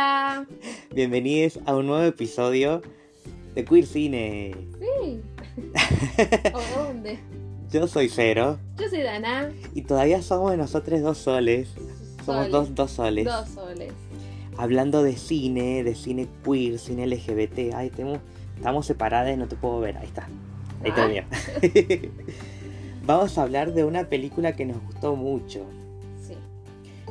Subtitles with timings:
[0.00, 0.44] Hola.
[0.94, 2.82] Bienvenidos a un nuevo episodio
[3.54, 4.54] de Queer Cine.
[4.78, 5.22] Sí.
[6.52, 7.18] ¿O dónde?
[7.70, 9.50] Yo soy Cero Yo soy Dana.
[9.74, 11.70] y todavía somos nosotros dos soles.
[12.26, 13.24] Somos dos, dos soles.
[13.24, 13.94] Dos soles.
[14.58, 17.72] Hablando de cine, de cine queer, cine LGBT.
[17.74, 18.18] Ay, tenemos,
[18.54, 19.96] estamos separadas y no te puedo ver.
[19.96, 20.28] Ahí está.
[20.84, 21.08] Ahí está Ah.
[21.08, 21.24] bien.
[23.06, 25.64] Vamos a hablar de una película que nos gustó mucho.
[26.20, 26.34] Sí.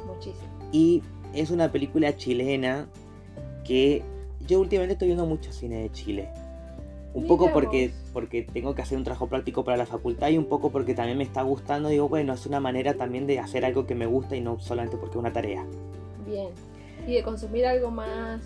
[0.05, 0.45] Muchísimo.
[0.71, 1.01] Y
[1.35, 2.87] es una película chilena
[3.63, 4.03] que
[4.47, 6.29] yo últimamente estoy viendo mucho cine de Chile.
[7.13, 10.45] Un poco porque, porque tengo que hacer un trabajo práctico para la facultad y un
[10.45, 11.87] poco porque también me está gustando.
[11.87, 14.97] Digo, bueno, es una manera también de hacer algo que me gusta y no solamente
[14.97, 15.65] porque es una tarea.
[16.27, 16.49] Bien.
[17.07, 18.41] Y de consumir algo más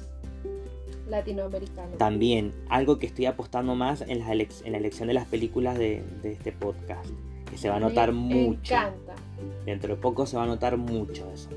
[1.10, 1.98] latinoamericano.
[1.98, 6.04] También, algo que estoy apostando más en, elec- en la elección de las películas de,
[6.22, 7.10] de este podcast.
[7.50, 8.76] Que se va a notar Me mucho.
[8.76, 9.16] encanta.
[9.66, 11.50] Dentro de poco se va a notar mucho eso.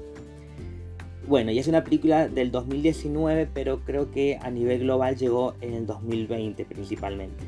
[1.32, 5.72] Bueno, y es una película del 2019, pero creo que a nivel global llegó en
[5.72, 7.42] el 2020 principalmente.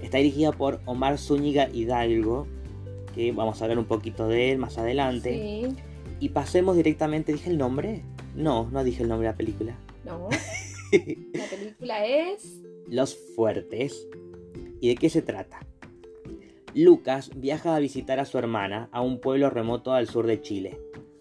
[0.00, 2.46] Está dirigida por Omar Zúñiga Hidalgo,
[3.16, 5.32] que vamos a hablar un poquito de él más adelante.
[5.34, 5.76] Sí.
[6.20, 8.04] Y pasemos directamente, ¿dije el nombre?
[8.36, 9.76] No, no dije el nombre de la película.
[10.04, 10.28] No.
[11.32, 12.62] La película es.
[12.86, 14.06] Los Fuertes.
[14.80, 15.66] ¿Y de qué se trata?
[16.72, 20.78] Lucas viaja a visitar a su hermana a un pueblo remoto al sur de Chile.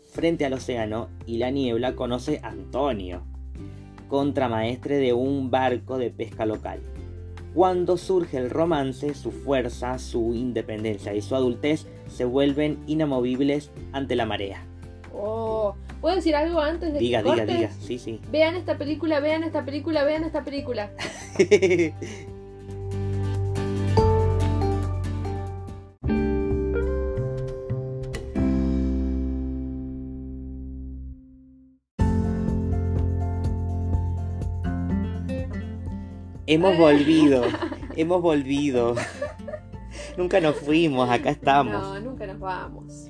[0.09, 3.23] Frente al océano y la niebla conoce a Antonio,
[4.08, 6.80] contramaestre de un barco de pesca local.
[7.53, 14.16] Cuando surge el romance, su fuerza, su independencia y su adultez se vuelven inamovibles ante
[14.16, 14.64] la marea.
[15.14, 15.75] Oh.
[16.02, 17.58] ¿Puedo decir algo antes de Diga, que diga, cortes?
[17.58, 17.71] diga.
[17.81, 18.21] Sí, sí.
[18.31, 20.92] Vean esta película, vean esta película, vean esta película.
[36.49, 37.43] Hemos volvido,
[37.97, 38.95] hemos volvido.
[40.17, 41.73] Nunca nos fuimos, acá estamos.
[41.73, 43.09] No, nunca nos vamos.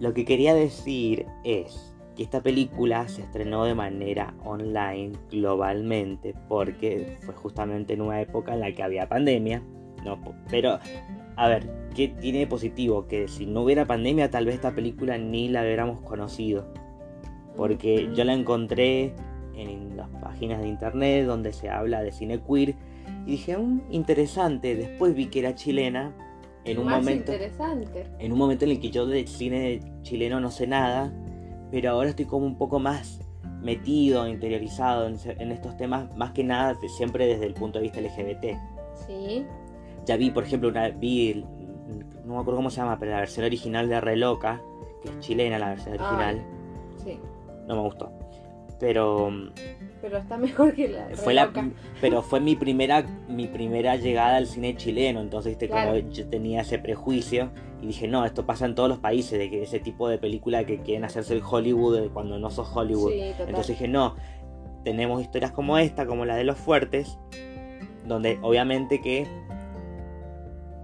[0.00, 7.16] Lo que quería decir es que esta película se estrenó de manera online globalmente porque
[7.22, 9.62] fue justamente en una época en la que había pandemia.
[10.04, 10.78] No, pero,
[11.36, 13.08] a ver, ¿qué tiene de positivo?
[13.08, 16.70] Que si no hubiera pandemia tal vez esta película ni la hubiéramos conocido.
[17.56, 19.14] Porque yo la encontré
[19.58, 22.74] en las páginas de internet donde se habla de cine queer
[23.26, 24.74] y dije, "Mm, interesante.
[24.76, 26.14] Después vi que era chilena
[26.64, 28.06] en un Más momento interesante.
[28.18, 31.12] en un momento en el que yo de cine chileno no sé nada,
[31.70, 33.20] pero ahora estoy como un poco más
[33.62, 38.56] metido, interiorizado en, estos temas, más que nada siempre desde el punto de vista LGBT.
[39.06, 39.44] Sí.
[40.06, 41.44] Ya vi, por ejemplo, una vi,
[42.24, 44.62] no me acuerdo cómo se llama, pero la versión original de Re Loca,
[45.02, 46.42] que es chilena la versión original,
[47.02, 47.18] Sí.
[47.66, 48.12] no me gustó.
[48.80, 49.30] Pero
[50.00, 51.08] Pero está mejor que la.
[51.14, 51.50] fue la
[52.00, 55.90] pero fue mi primera mi primera llegada al cine chileno entonces viste Claro.
[55.98, 57.50] como yo tenía ese prejuicio
[57.82, 60.64] y dije no esto pasa en todos los países de que ese tipo de película
[60.64, 64.14] que quieren hacerse el Hollywood cuando no sos Hollywood Sí, entonces dije no
[64.84, 67.18] tenemos historias como esta como la de los fuertes
[68.06, 69.26] donde obviamente que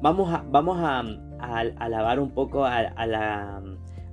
[0.03, 1.00] vamos a vamos a,
[1.41, 3.62] a alabar un poco a, a la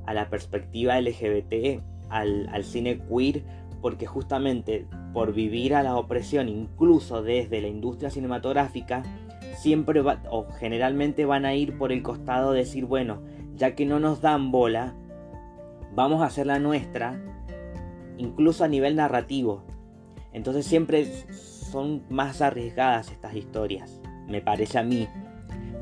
[0.06, 3.44] a la perspectiva LGBT al, al cine queer
[3.82, 9.04] porque justamente por vivir a la opresión incluso desde la industria cinematográfica
[9.56, 13.22] siempre o generalmente van a ir por el costado de decir bueno
[13.56, 14.96] ya que no nos dan bola
[15.94, 17.20] vamos a hacer la nuestra
[18.18, 19.64] incluso a nivel narrativo
[20.34, 25.08] entonces siempre son más arriesgadas estas historias me parece a mí.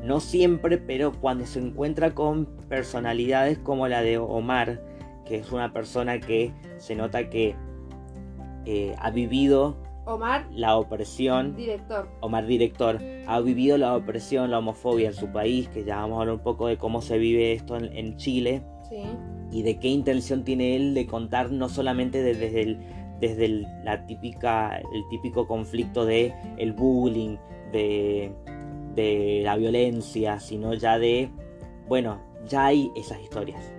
[0.04, 4.82] No siempre pero cuando se encuentra con personalidades como la de Omar
[5.26, 7.54] que es una persona que se nota que
[8.66, 9.76] eh, ha vivido
[10.06, 12.08] Omar, la opresión, director.
[12.20, 16.20] Omar director, ha vivido la opresión, la homofobia en su país, que ya vamos a
[16.22, 19.02] hablar un poco de cómo se vive esto en, en Chile Sí.
[19.52, 22.78] y de qué intención tiene él de contar no solamente de- desde, el,
[23.20, 27.36] desde el- la típica, el típico conflicto de el bullying,
[27.72, 28.32] de,
[28.96, 31.30] de la violencia, sino ya de,
[31.86, 32.18] bueno,
[32.48, 33.72] ya hay esas historias.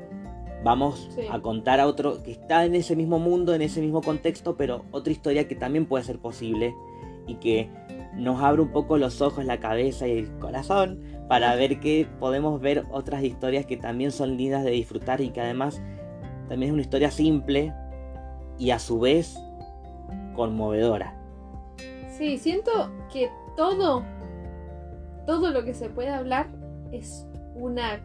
[0.63, 1.21] Vamos Sí.
[1.31, 4.85] a contar a otro que está en ese mismo mundo, en ese mismo contexto, pero
[4.91, 6.75] otra historia que también puede ser posible
[7.27, 7.69] y que
[8.15, 12.59] nos abre un poco los ojos, la cabeza y el corazón para ver que podemos
[12.61, 15.81] ver otras historias que también son lindas de disfrutar y que además
[16.49, 17.73] también es una historia simple
[18.59, 19.35] y a su vez
[20.35, 21.15] conmovedora.
[22.09, 24.03] Sí, siento que todo,
[25.25, 26.49] todo lo que se puede hablar
[26.91, 27.25] es
[27.55, 27.99] una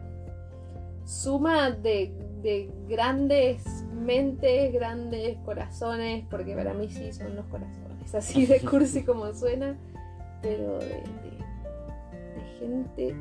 [1.03, 2.13] suma de,
[2.47, 3.61] de grandes
[3.93, 9.75] mentes, grandes corazones, porque para mí sí son los corazones, así de cursi como suena,
[10.41, 11.37] pero de, de-
[12.35, 13.15] de gente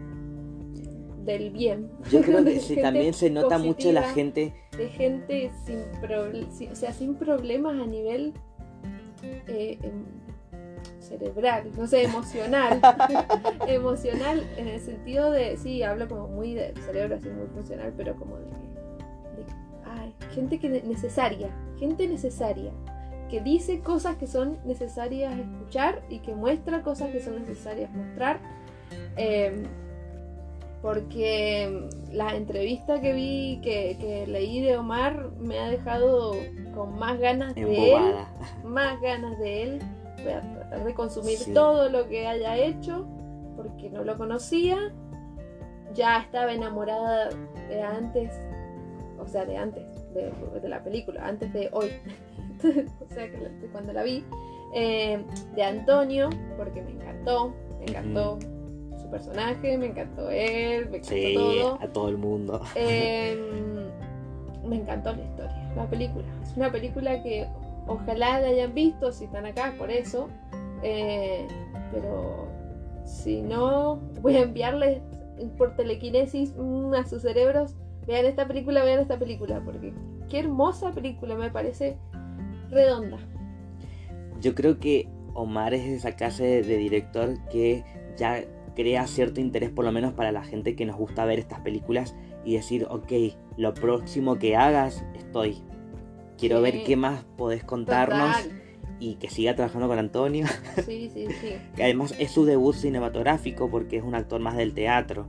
[1.25, 1.91] del bien.
[2.09, 4.55] Yo creo que sí, también se nota mucho la gente.
[4.79, 5.81] De gente sin,
[6.53, 8.33] sin- o sea, sin problemas a nivel
[9.49, 10.05] eh, em,
[11.01, 12.81] cerebral, no sé, emocional.
[13.67, 18.15] emocional en el sentido de, sí, hablo como muy de cerebro, así muy funcional, pero
[18.15, 18.45] como de
[19.97, 21.49] ay, gente que ne- necesaria,
[21.79, 22.73] gente necesaria,
[23.31, 28.39] que dice cosas que son necesarias escuchar y que muestra cosas que son necesarias mostrar.
[29.17, 29.65] Em,
[30.83, 36.35] porque la entrevista que vi, que, que leí de Omar, me ha dejado
[36.75, 38.15] con más ganas de él,
[38.65, 39.79] más ganas de él.
[40.23, 41.53] Voy a tratar de consumir Sí.
[41.53, 43.07] todo lo que haya hecho,
[43.57, 44.77] porque no lo conocía.
[45.95, 47.31] Ya estaba enamorada
[47.69, 48.33] de antes,
[49.27, 49.83] o sea, de antes
[50.15, 51.91] de, de la película, antes de hoy,
[52.65, 54.25] o sea, que de cuando la vi,
[54.75, 55.23] eh,
[55.55, 58.39] de Antonio, porque me encantó, me encantó
[59.01, 61.79] su personaje, me encantó él, me encantó Sí, todo.
[61.81, 62.61] a todo el mundo.
[62.77, 63.37] Eh,
[64.67, 66.25] me encantó la historia, la película.
[66.43, 67.47] Es una película que
[67.87, 70.29] ojalá la hayan visto si están acá, por eso.
[70.83, 71.47] Eh,
[71.93, 72.47] pero
[73.05, 75.01] si no, voy a enviarles
[75.59, 77.75] por telequinesis mm, a sus cerebros.
[78.07, 79.93] Vean esta película, vean esta película, porque
[80.29, 81.97] qué hermosa película, me parece
[82.71, 83.19] redonda.
[84.41, 87.85] Yo creo que Omar es esa clase de, director que
[88.17, 88.45] ya
[88.75, 92.15] crea cierto interés, por lo menos para la gente que nos gusta ver estas películas
[92.45, 93.13] y decir, ok,
[93.57, 95.63] lo próximo que hagas, estoy.
[96.39, 96.63] Quiero Sí.
[96.63, 98.63] ver qué más podés contarnos Total.
[99.01, 100.47] y que siga trabajando con Antonio.
[100.85, 101.55] Sí, sí, sí.
[101.77, 105.27] que además es su debut cinematográfico porque es un actor más del teatro.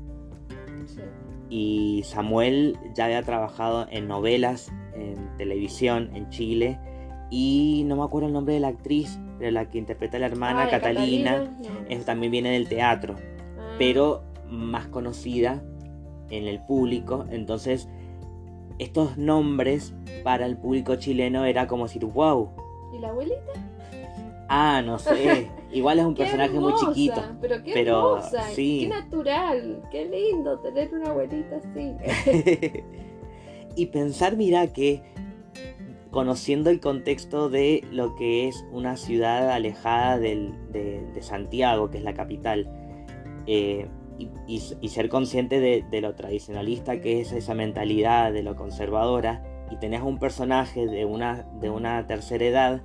[1.50, 6.80] Y Samuel ya había trabajado en novelas, en televisión, en Chile.
[7.30, 10.26] Y no me acuerdo el nombre de la actriz, pero la que interpreta a la
[10.28, 11.70] hermana, Ay, Catalina, no.
[11.90, 13.16] es- también viene del teatro,
[13.60, 15.62] Ah, pero más conocida
[16.30, 17.26] en el público.
[17.32, 17.88] Entonces,
[18.80, 22.50] estos nombres para el público chileno era como decir, wow,
[22.94, 23.54] ¿Y la abuelita?
[24.50, 27.22] ah, no sé, igual es un Qué personaje muy chiquito.
[27.42, 28.80] Pero qué pero hermosa, sí.
[28.82, 31.94] qué natural, qué lindo tener una abuelita así.
[33.76, 35.02] y pensar, mira, que
[36.12, 41.98] conociendo el contexto de lo que es una ciudad alejada del- de, de Santiago, que
[41.98, 42.68] es la capital,
[43.46, 43.88] eh,
[44.18, 48.56] y, y- y ser consciente de, de lo tradicionalista que es esa mentalidad, de lo
[48.56, 52.82] conservadora, y tenés un personaje de una, de una tercera edad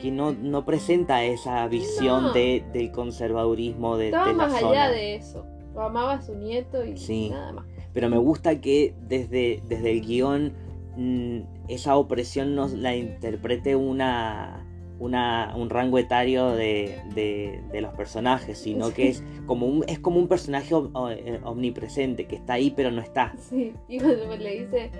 [0.00, 2.32] que no, no presenta esa visión No.
[2.32, 4.84] de, del conservadurismo de, Estaba de la más zona.
[4.84, 5.44] allá de eso.
[5.74, 7.30] Lo amaba a su nieto y Sí.
[7.30, 7.66] nada más.
[7.92, 10.52] Pero me gusta que desde, desde el guion
[10.96, 14.66] mm, esa opresión nos la interprete una,
[14.98, 19.98] una, un rango etario de, de- de los personajes, sino que es como un, es
[19.98, 23.34] como un personaje eh, omnipresente, que está ahí pero no está.
[23.38, 24.90] Sí, y cuando le dice,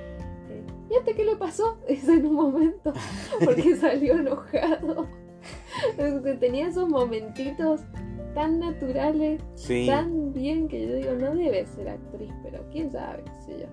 [0.90, 1.78] eh, ¿viste qué le pasó?
[1.88, 2.92] Es en un momento,
[3.44, 5.06] porque salió enojado.
[6.40, 7.80] Tenía esos momentitos
[8.34, 9.86] tan naturales, Sí.
[9.86, 13.66] tan bien, que yo digo, no debe ser actriz, pero quién sabe, qué sé yo.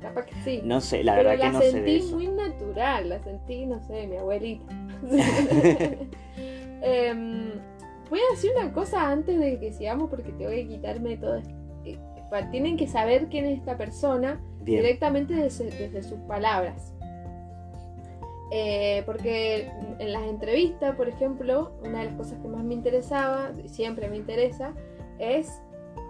[0.00, 0.60] Capaz que sí.
[0.64, 2.14] No sé, la pero verdad la que no sé sentí de eso.
[2.16, 4.64] muy natural, la sentí, no sé, mi abuelita.
[6.82, 7.50] Em,
[8.08, 11.36] voy a decir una cosa antes de que sigamos porque tengo que quitarme todo.
[11.38, 11.54] esto.
[12.50, 14.82] Tienen que saber quién es esta persona Bien.
[14.82, 16.94] directamente desde, desde sus palabras.
[18.50, 23.50] Eh, porque en las entrevistas, por ejemplo, una de las cosas que más me interesaba,
[23.62, 24.72] y siempre me interesa,
[25.18, 25.60] es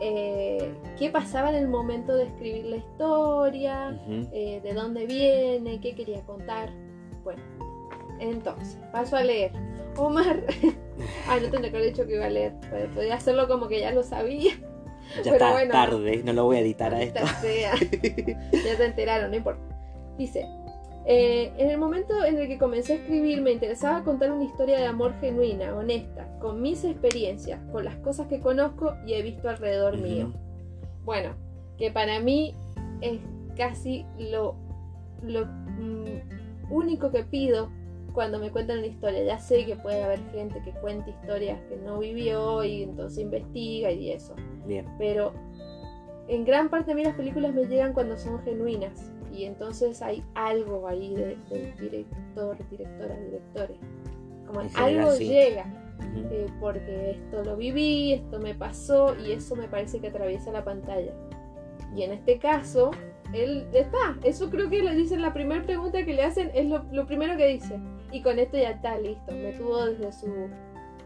[0.00, 4.00] eh, qué pasaba en el momento de escribir la historia,
[4.32, 6.70] eh, de dónde viene, qué quería contar.
[7.24, 7.42] Bueno,
[8.20, 9.50] entonces, paso a leer.
[9.96, 10.44] Omar,
[11.28, 13.80] ay, no tendría que haber dicho que iba a leer, pod- podía hacerlo como que
[13.80, 14.52] ya lo sabía.
[15.16, 15.72] Ya pero está bueno.
[15.72, 17.20] tarde, no lo voy a editar a esto.
[17.40, 17.74] Sea.
[18.52, 19.62] ya se enteraron, no importa.
[20.16, 20.46] Dice,
[21.10, 24.78] eh, en el momento en el que comencé a escribir me interesaba contar una historia
[24.78, 29.48] de amor genuina, honesta, con mis experiencias, con las cosas que conozco y he visto
[29.48, 30.34] alrededor mío.
[31.04, 31.30] Bueno,
[31.78, 32.54] que para mí
[33.00, 33.20] es
[33.56, 34.56] casi lo,
[35.22, 37.70] lo mm, único que pido
[38.12, 39.22] cuando me cuentan una historia.
[39.24, 43.90] Ya sé que puede haber gente que cuente historias que no vivió y entonces investiga
[43.92, 44.34] y eso
[44.66, 44.86] Bien.
[44.98, 45.32] pero
[46.28, 50.22] en gran parte a mí las películas me llegan cuando son genuinas y entonces hay
[50.34, 53.76] algo ahí de- del director, directora, directores.
[54.46, 55.28] Como En algo sí.
[55.28, 55.66] llega,
[55.98, 56.28] Ujú.
[56.32, 60.64] eh, porque esto lo viví, esto me pasó y eso me parece que atraviesa la
[60.64, 61.12] pantalla.
[61.94, 62.90] Y en este caso,
[63.32, 64.16] él está.
[64.24, 67.36] Eso creo que le dicen la primera pregunta que le hacen, es lo, lo primero
[67.36, 67.78] que dice.
[68.10, 70.48] Y con esto ya está listo, me tuvo desde su,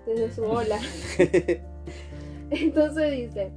[0.06, 0.78] desde su ola.
[2.50, 3.52] Entonces dice,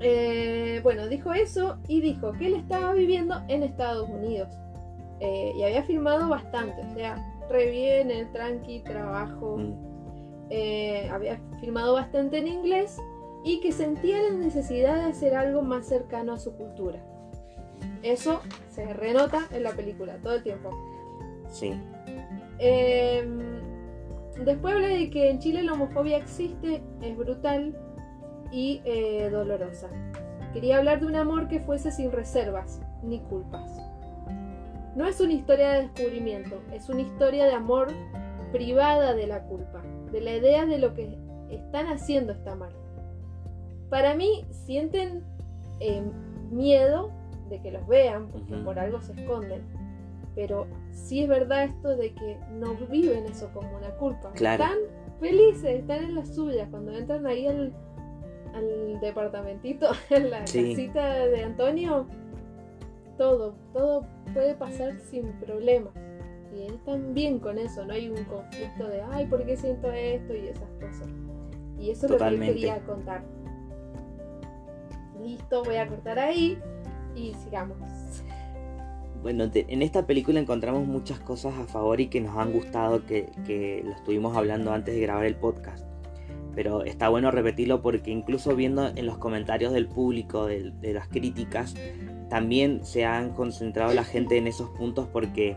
[0.00, 4.48] eh, bueno, dijo eso y dijo que él estaba viviendo en Estados Unidos.
[5.20, 7.16] Eh, y había filmado bastante, o sea,
[7.48, 9.56] re bien, el tranqui, trabajo.
[9.58, 9.74] Mm.
[10.50, 12.98] Eh, había filmado bastante en inglés
[13.44, 17.00] y que sentía la necesidad de hacer algo más cercano a su cultura.
[18.02, 20.70] Eso se renota en la película todo el tiempo.
[21.50, 21.72] Sí.
[22.58, 23.26] Eh,
[24.44, 27.76] después habla de que en Chile la homofobia existe, es brutal
[28.50, 29.88] y eh, dolorosa.
[30.52, 33.70] Quería hablar de un amor que fuese sin reservas ni culpas.
[34.94, 37.88] No es una historia de descubrimiento, es una historia de amor
[38.52, 41.18] privada de la culpa, de la idea de lo que
[41.50, 42.72] están haciendo está mal.
[43.90, 45.22] Para mí sienten
[45.80, 46.02] eh,
[46.50, 47.10] miedo
[47.50, 49.62] de que los vean, porque por algo se esconden.
[50.36, 54.30] Pero sí es verdad esto de que no viven eso como una culpa.
[54.34, 54.62] Claro.
[54.62, 54.78] Están
[55.18, 56.68] felices, están en las suyas.
[56.70, 57.72] Cuando entran ahí al,
[58.54, 60.70] al departamentito, en la Sí.
[60.70, 62.06] casita de Antonio,
[63.18, 65.94] todo, todo puede pasar sin problemas.
[66.54, 70.34] Y están bien con eso, no hay un conflicto de, ay, ¿por qué siento esto?
[70.34, 71.08] y esas cosas.
[71.78, 73.24] Y eso es lo que yo quería contar.
[75.22, 76.58] Listo, voy a cortar ahí
[77.14, 77.76] y sigamos.
[79.26, 83.28] Bueno, en esta película encontramos muchas cosas a favor y que nos han gustado, que,
[83.44, 85.84] que lo estuvimos hablando antes de grabar el podcast.
[86.54, 91.74] Pero está bueno repetirlo porque incluso viendo en los comentarios del público, de, las críticas,
[92.30, 95.56] también se han concentrado la gente en esos puntos porque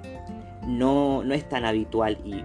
[0.66, 2.44] no, no es tan habitual y,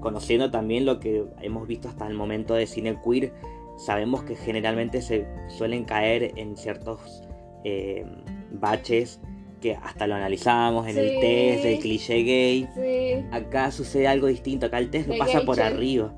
[0.00, 3.32] conociendo también lo que hemos visto hasta el momento de cine queer,
[3.78, 7.22] sabemos que generalmente se suelen caer en ciertos
[7.64, 8.04] eh,
[8.52, 9.18] baches
[9.60, 12.68] que hasta lo analizamos en el test del cliché gay.
[12.74, 15.64] Sí, Acá sucede algo distinto, acá el test lo pasa por check.
[15.66, 16.14] arriba.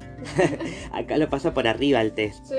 [0.92, 2.44] acá lo pasa por arriba el test.
[2.46, 2.54] sí.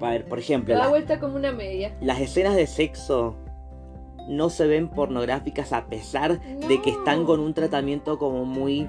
[0.00, 1.96] A ver, por ejemplo, Lo da las, vuelta como una media.
[2.00, 3.36] las escenas de sexo
[4.28, 8.88] no se ven pornográficas a pesar de que están con un tratamiento como muy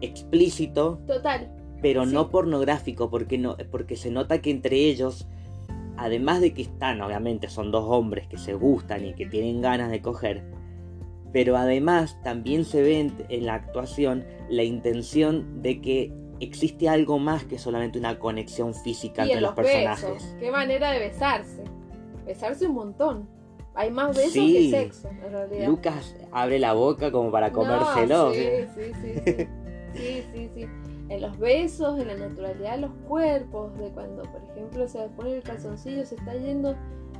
[0.00, 1.48] explícito, Total.
[1.80, 2.12] pero Sí.
[2.12, 5.28] no pornográfico, porque no, porque se nota que entre ellos,
[5.96, 9.90] además de que están, obviamente, son dos hombres que se gustan y que tienen ganas
[9.90, 10.44] de coger,
[11.32, 17.18] pero además también se ve en, en la actuación la intención de que existe algo
[17.18, 20.14] más que solamente una conexión física Y entre en los los personajes.
[20.14, 20.36] besos.
[20.38, 21.64] Qué manera de besarse.
[22.26, 23.28] Besarse un montón.
[23.76, 24.70] Hay más besos Sí.
[24.70, 25.66] que sexo, en realidad.
[25.66, 28.32] Lucas abre la boca como para No, comérselo.
[28.32, 28.40] sí,
[28.74, 29.46] sí, sí, sí.
[29.94, 30.66] Sí, sí, sí.
[31.08, 35.36] En los besos, en la naturalidad de los cuerpos, de cuando, por ejemplo, se pone
[35.36, 36.74] el calzoncillo, se está yendo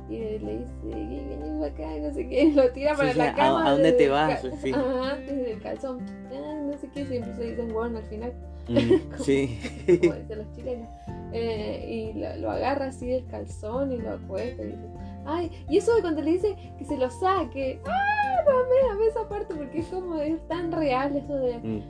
[0.09, 3.67] y le dice, ven acá, no sé qué, lo tira para sí, la ¿a- cama.
[3.67, 4.41] a dónde te vas?
[4.61, 4.71] Sí.
[4.75, 5.99] Ajá, desde el calzón.
[6.33, 8.33] Ah, no sé qué, siempre se dicen bueno al final,
[8.67, 9.59] Mm, sí.
[10.01, 10.89] como dicen los chilenos.
[11.33, 14.87] Eh, y lo, lo agarra así del calzón y lo acuesta y dice,
[15.25, 19.27] ay, y eso de cuando le dice que se lo saque, ah, no, amé esa
[19.29, 21.81] parte porque es como, es tan real eso de, Mm.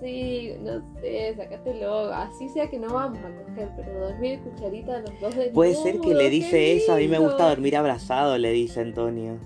[0.00, 5.20] Sí, no sé, sácatelo, así sea que no vamos a coger, pero dormir cucharita los
[5.20, 8.50] dos de Puede ser que le dice eso, a mí me gusta dormir abrazado, le
[8.52, 9.38] dice Antonio.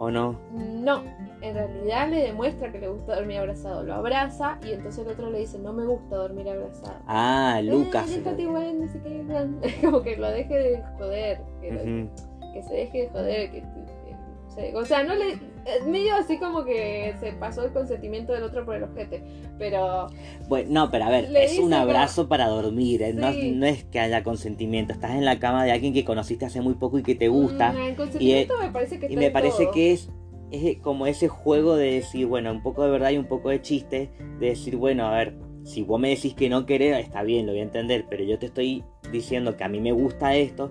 [0.00, 0.38] ¿O no?
[0.52, 1.02] No,
[1.40, 5.28] en realidad le demuestra que le gusta dormir abrazado, lo abraza y entonces el otro
[5.28, 6.98] le dice, no me gusta dormir abrazado.
[7.08, 8.08] Ah, Lucas.
[8.08, 12.62] Eh, déjate igual, no sé qué, como que lo deje de joder, que, lo- que
[12.62, 15.38] se deje de joder, que, que- o sea, no le,
[15.76, 19.22] es medio así como que se pasó el consentimiento del otro por el ojete,
[19.58, 20.08] pero
[20.48, 23.12] Bueno, no, pero a ver, es un abrazo para dormir, ¿eh?
[23.12, 23.52] no, Sí.
[23.52, 24.92] no es que haya consentimiento.
[24.92, 27.72] Estás en la cama de alguien que conociste hace muy poco y que te gusta.
[27.72, 29.72] mm, el consentimiento me parece que Y me parece todo.
[29.74, 30.10] que es,
[30.50, 33.60] es como ese juego de decir, bueno, un poco de verdad y un poco de
[33.60, 34.10] chiste,
[34.40, 35.34] de decir, bueno, a ver,
[35.64, 38.38] si vos me decís que no querés, está bien, lo voy a entender, pero yo
[38.38, 38.82] te estoy
[39.12, 40.70] diciendo que a mí me gusta esto,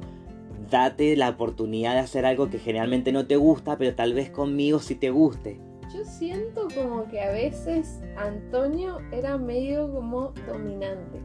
[0.69, 4.79] date la oportunidad de hacer algo que generalmente no te gusta, pero tal vez conmigo
[4.79, 5.59] sí te guste.
[5.93, 11.21] Yo siento como que a veces Antonio era medio como dominante.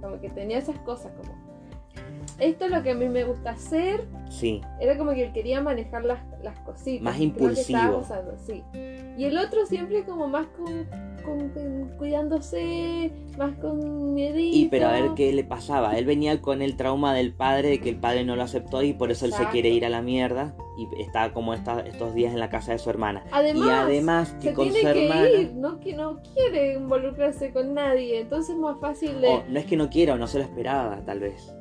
[0.00, 1.40] Como que tenía esas cosas como.
[2.38, 4.08] Esto es lo que a mí me gusta hacer.
[4.28, 7.02] Sí, Era como que él quería manejar las, las cositas.
[7.02, 8.00] Más impulsivo.
[8.00, 8.64] pasando, sí.
[9.16, 10.86] Y el otro siempre como más con,
[11.22, 14.56] con- con cuidándose, más con miedito.
[14.56, 15.96] y pero a ver qué le pasaba.
[15.98, 18.92] Él venía con el trauma del padre, de que el padre no lo aceptó y
[18.92, 22.32] por eso él se quiere ir a la mierda y está como esta- estos días
[22.32, 23.24] en la casa de su hermana.
[23.32, 25.28] Además, y además que se con su tiene que hermana...
[25.30, 28.20] ir, no, que no quiere involucrarse con nadie.
[28.20, 29.42] Entonces es más fácil de...
[29.48, 31.54] No es que no quiera o no se lo esperaba, tal vez.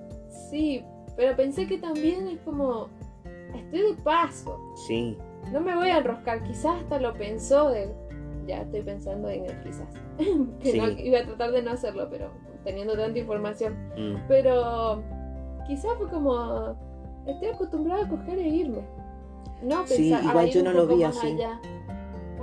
[0.50, 0.84] Sí,
[1.15, 2.88] pero pensé que también es como
[3.56, 4.60] estoy de paso.
[4.88, 5.18] Sí.
[5.51, 6.44] No me voy a enroscar.
[6.44, 7.89] Quizás hasta lo pensó de.
[8.48, 9.88] Ya estoy pensando en el quizás.
[10.62, 10.77] que Sí.
[10.79, 12.31] no, iba a tratar de no hacerlo, pero
[12.63, 13.75] teniendo tanta información.
[13.98, 14.15] Mm.
[14.27, 15.03] Pero
[15.67, 16.75] quizás fue como.
[17.27, 18.81] Estoy acostumbrada a coger e irme.
[19.62, 19.98] No pensar.
[19.98, 21.27] Sí, igual yo no lo vi así.
[21.27, 21.60] allá.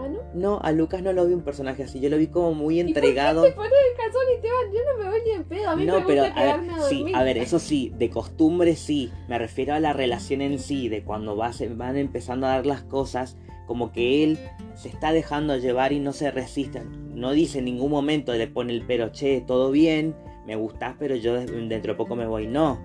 [0.01, 0.21] Ah, ¿no?
[0.33, 2.85] No, a Lucas no lo vi un personaje así, yo lo vi como muy ¿Y
[2.85, 3.43] por qué entregado.
[3.43, 4.73] te pones el calzón y te van?
[4.73, 5.69] Yo no me voy ni en pedo.
[5.71, 8.09] A mí No, me pero gusta a ver, a sí, a ver, eso sí, de
[8.09, 9.11] costumbre sí.
[9.27, 12.67] Me refiero a la relación en sí, de cuando va- se van empezando a dar
[12.67, 13.37] las cosas,
[13.69, 14.39] como que él
[14.75, 16.83] se está dejando llevar y no se resiste.
[17.15, 21.15] No dice en ningún momento, le pone el pero, che, todo bien, me gustás, pero
[21.15, 22.49] yo de- dentro de poco me voy.
[22.49, 22.81] No,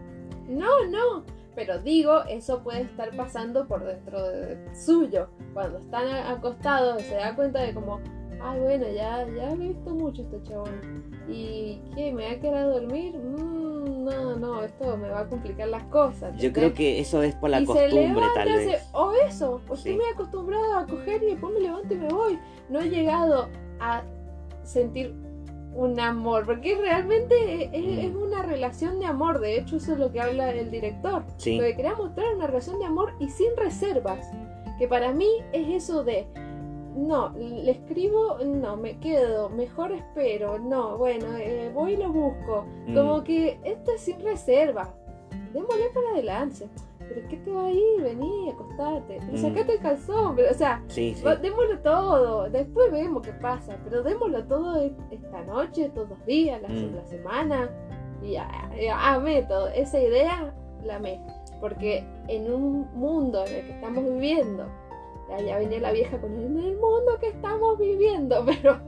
[0.47, 1.23] No, no.
[1.55, 5.29] Pero digo, eso puede estar pasando por dentro de suyo.
[5.53, 7.99] Cuando están acostados, se da cuenta de como,
[8.41, 11.03] ay, bueno, ya, ya lo he visto mucho este chabón.
[11.29, 12.11] ¿Y qué?
[12.11, 13.15] ¿Me va a quedar a dormir?
[13.15, 13.52] Mm,
[14.03, 16.35] no, no, esto me va a complicar las cosas.
[16.37, 18.89] yo creo que eso es por la y se costumbre, levanta, tal vez.
[18.93, 19.97] o eso, o estoy Sí.
[19.97, 22.39] muy acostumbrada a coger y después me levanto y me voy.
[22.69, 24.03] No he llegado a
[24.63, 25.13] sentir
[25.75, 27.99] un amor, porque realmente es, Mm.
[28.09, 31.23] es una relación de amor, de hecho eso es lo que habla el director.
[31.37, 34.29] Sí, Lo que quería mostrar es una relación de amor y sin reservas,
[34.77, 36.27] que para mí es eso de,
[36.95, 42.65] no, le escribo, no, me quedo, mejor espero, no, bueno, eh, voy y lo busco.
[42.87, 44.93] mm, Como que esto es sin reserva.
[45.53, 46.67] Démosle para adelante.
[46.99, 48.01] ¿Pero qué te va a ir?
[48.01, 49.19] Vení, acostate.
[49.19, 49.37] Pero Mm.
[49.37, 50.35] sacate el calzón.
[50.35, 51.23] Pero, o sea, sí, sí.
[51.41, 52.49] démoslo todo.
[52.49, 53.77] Después vemos qué pasa.
[53.83, 56.95] Pero démoslo todo e- esta noche, todos los días, la, Mm.
[56.95, 57.69] la semana.
[58.23, 58.37] Y
[58.89, 59.67] amé todo.
[59.67, 61.19] Esa idea la amé.
[61.59, 64.65] Porque en un mundo en el que estamos viviendo,
[65.37, 68.79] ya, ya venía la vieja con el, mundo que estamos viviendo, pero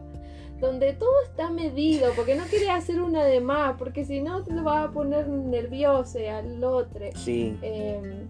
[0.60, 4.54] donde todo está medido, porque no quiere hacer una de más, porque si no te
[4.54, 7.06] lo va a poner nervioso al otro.
[7.16, 8.26] Sí, Eh,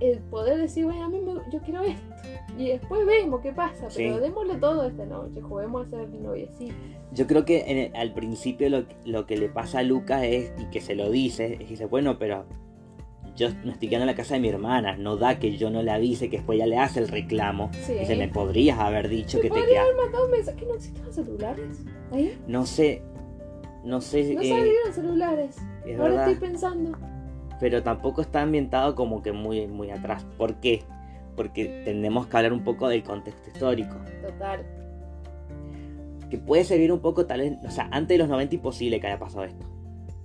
[0.00, 2.02] el poder decir, bueno, a mí me- yo quiero esto.
[2.58, 4.20] Y después vemos qué pasa, pero Sí.
[4.20, 6.76] démosle todo esta noche, juguemos a ser noviecitos.
[7.12, 10.52] Yo creo que en el- al principio lo, lo que le pasa a Lucas es,
[10.60, 12.44] y que se lo dice, es que dice, bueno, pero
[13.36, 15.82] yo me estoy quedando en la casa de mi hermana, no da que yo no
[15.82, 17.70] le avise, que después ya le hace el reclamo.
[17.84, 17.94] Sí.
[17.94, 19.84] Dice, me podrías haber dicho Me que te podría quedas.
[19.84, 20.56] haber mandado un mensaje.
[20.58, 21.84] ¿Que no existían celulares?
[22.12, 22.38] ¿Ahí?
[22.46, 23.02] No sé,
[23.84, 25.56] no sé, No eh, salieron celulares.
[25.84, 26.98] es Ahora verdad, estoy pensando.
[27.60, 30.24] pero tampoco está ambientado como que muy, muy atrás.
[30.38, 30.82] ¿Por qué?
[31.36, 33.96] Porque tendemos que hablar un poco del contexto histórico.
[34.22, 34.64] Total.
[36.30, 39.06] Que puede servir un poco, tal vez, o sea, antes de los 90 imposible que
[39.08, 39.66] haya pasado esto.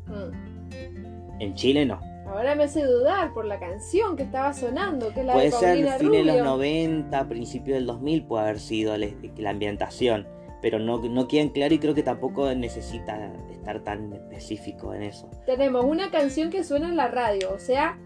[0.08, 1.42] Mm.
[1.42, 2.00] En Chile no.
[2.30, 5.52] Ahora me hace dudar por la canción que estaba sonando, que es la Puede de
[5.52, 6.44] ser Paulina fin de los Rubio.
[6.46, 10.28] 90, principio del 2000 puede haber sido la, ambientación,
[10.62, 15.04] pero no, no queda en claro y creo que tampoco necesita estar tan específico en
[15.04, 15.30] eso.
[15.46, 17.98] Tenemos una canción que suena en la radio, o sea,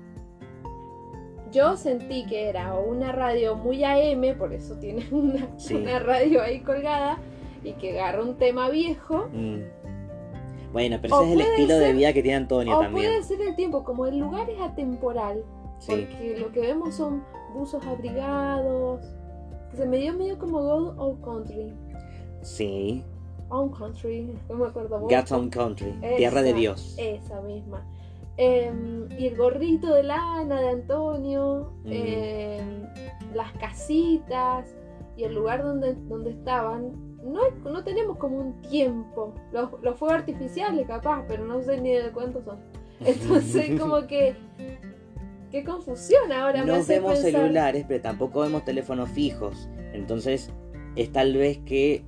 [1.51, 5.75] yo sentí que era una radio muy AM, por eso tiene una, Sí.
[5.75, 7.17] una radio ahí colgada,
[7.63, 9.59] y que agarra un tema viejo, Mm.
[10.73, 13.07] Bueno, pero O ese es el estilo de vida que tiene Antonio o también.
[13.09, 15.43] puede ser el tiempo, como el lugar es atemporal,
[15.79, 19.01] Sí, porque lo que vemos son buzos abrigados,
[19.73, 21.73] se me dio medio como Gold Old Country,
[22.41, 23.03] sí.
[23.49, 24.99] Old Country, no me acuerdo.
[25.01, 26.95] God's Own Country, Tierra de Dios.
[26.97, 27.85] Esa misma.
[28.37, 31.91] Em, y el gorrito de lana de Antonio, Mm.
[31.91, 32.83] em,
[33.35, 34.73] las casitas
[35.15, 37.12] y el lugar donde, donde estaban.
[37.23, 39.33] No, hay- no tenemos como un tiempo.
[39.51, 42.59] Los, los fuegos artificiales, capaz, pero no sé ni de cuántos son.
[42.99, 44.35] Entonces, como que.
[45.51, 47.31] Qué confusión ahora me no hace vemos pensar.
[47.41, 49.69] celulares, pero tampoco vemos teléfonos fijos.
[49.93, 50.49] Entonces,
[50.95, 52.03] es tal vez que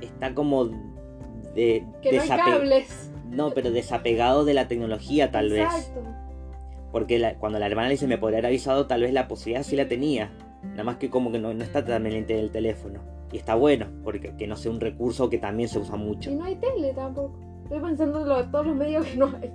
[0.00, 3.10] está como de, Que no hay desape- cables.
[3.30, 5.64] No, pero desapegado de la tecnología, tal vez.
[5.64, 6.02] Exacto.
[6.92, 9.64] Porque la- cuando la hermana le dice me podría haber avisado, tal vez la posibilidad
[9.64, 10.30] sí la tenía.
[10.62, 13.00] Nada más que como que no, no está tan pendiente del teléfono.
[13.32, 16.30] Y está bueno, porque que no sea un recurso que también se usa mucho.
[16.30, 17.38] Y no hay tele tampoco.
[17.64, 19.52] Estoy pensando en lo- todos los medios que no hay.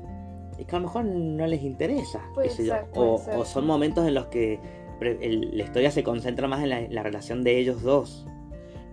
[0.59, 2.21] Es que a lo mejor no les interesa.
[2.33, 2.73] Puede yo.
[2.93, 3.35] puede o, ser.
[3.37, 4.59] o son momentos en los que
[5.01, 8.27] el- la historia se concentra más en la, en la relación de ellos dos.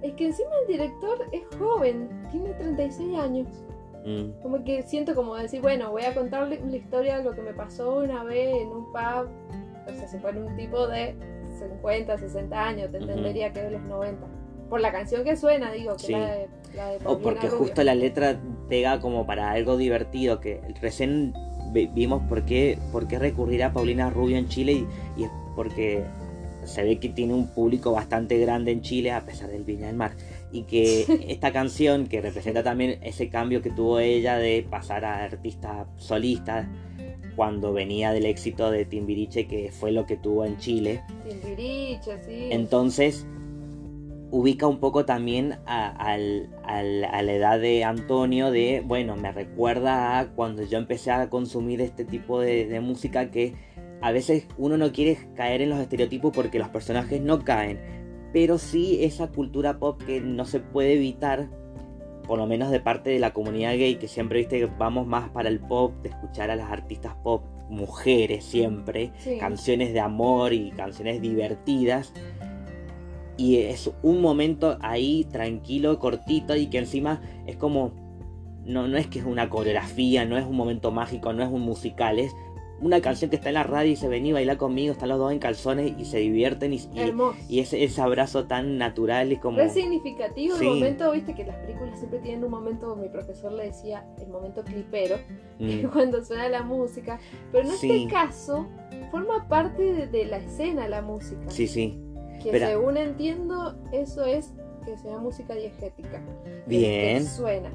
[0.01, 3.49] Es que encima el director es joven, tiene 36 años.
[4.07, 7.43] Mm, Como que siento como decir, bueno, voy a contarle la historia de lo que
[7.43, 9.29] me pasó una vez en un pub.
[9.89, 11.17] O sea, si fuera un tipo de
[11.59, 14.25] 50, 60 años, te entendería que es de los 90.
[14.69, 16.13] Por la canción que suena, digo, que Sí.
[16.13, 17.59] la de, la de O porque Rubio.
[17.59, 21.33] justo la letra pega como para algo divertido, que recién
[21.73, 24.87] vi- vimos por qué, por qué recurrir a Paulina Rubio en Chile y,
[25.21, 26.03] y es porque
[26.65, 29.97] se ve que tiene un público bastante grande en Chile a pesar del Viña del
[29.97, 30.13] Mar.
[30.53, 35.25] Y que esta canción, que representa también ese cambio que tuvo ella de pasar a
[35.25, 36.69] artista solista,
[37.37, 41.01] cuando venía del éxito de Timbiriche, que fue lo que tuvo en Chile.
[41.27, 42.49] Timbiriche, sí.
[42.51, 43.25] Entonces,
[44.31, 50.63] ubica un poco también a, la edad de Antonio de, bueno, me recuerda a cuando
[50.65, 53.55] yo empecé a consumir este tipo de, música que
[54.01, 57.81] a veces uno no quiere caer en los estereotipos porque los personajes no caen,
[58.33, 61.49] pero sí esa cultura pop que no se puede evitar,
[62.27, 65.31] por lo menos de parte de la comunidad gay, que siempre viste que vamos más
[65.31, 70.71] para el pop, de escuchar a las artistas pop, mujeres siempre, canciones de amor y
[70.73, 72.13] canciones divertidas
[73.39, 77.93] y es un momento ahí tranquilo, cortito y que encima es como,
[78.65, 81.63] no, no es que es una coreografía, no es un momento mágico, no es un
[81.63, 82.35] musical, es
[82.81, 85.19] una canción que está en la radio y se ven y bailar conmigo, están los
[85.19, 86.81] dos en calzones y se divierten y,
[87.49, 89.61] y, ese, ese, abrazo tan natural y como...
[89.61, 93.67] Es significativo el momento, viste que las películas siempre tienen un momento, mi profesor le
[93.67, 95.17] decía, el momento clipero,
[95.61, 95.87] mm.
[95.93, 97.21] cuando suena la música,
[97.53, 98.67] pero en este caso
[99.11, 101.51] forma parte de la escena la música.
[101.51, 101.99] Sí, sí.
[102.43, 104.53] Que según entiendo, eso es
[104.85, 106.23] que sea música diegética.
[106.67, 107.19] Bien.
[107.19, 107.71] Que suena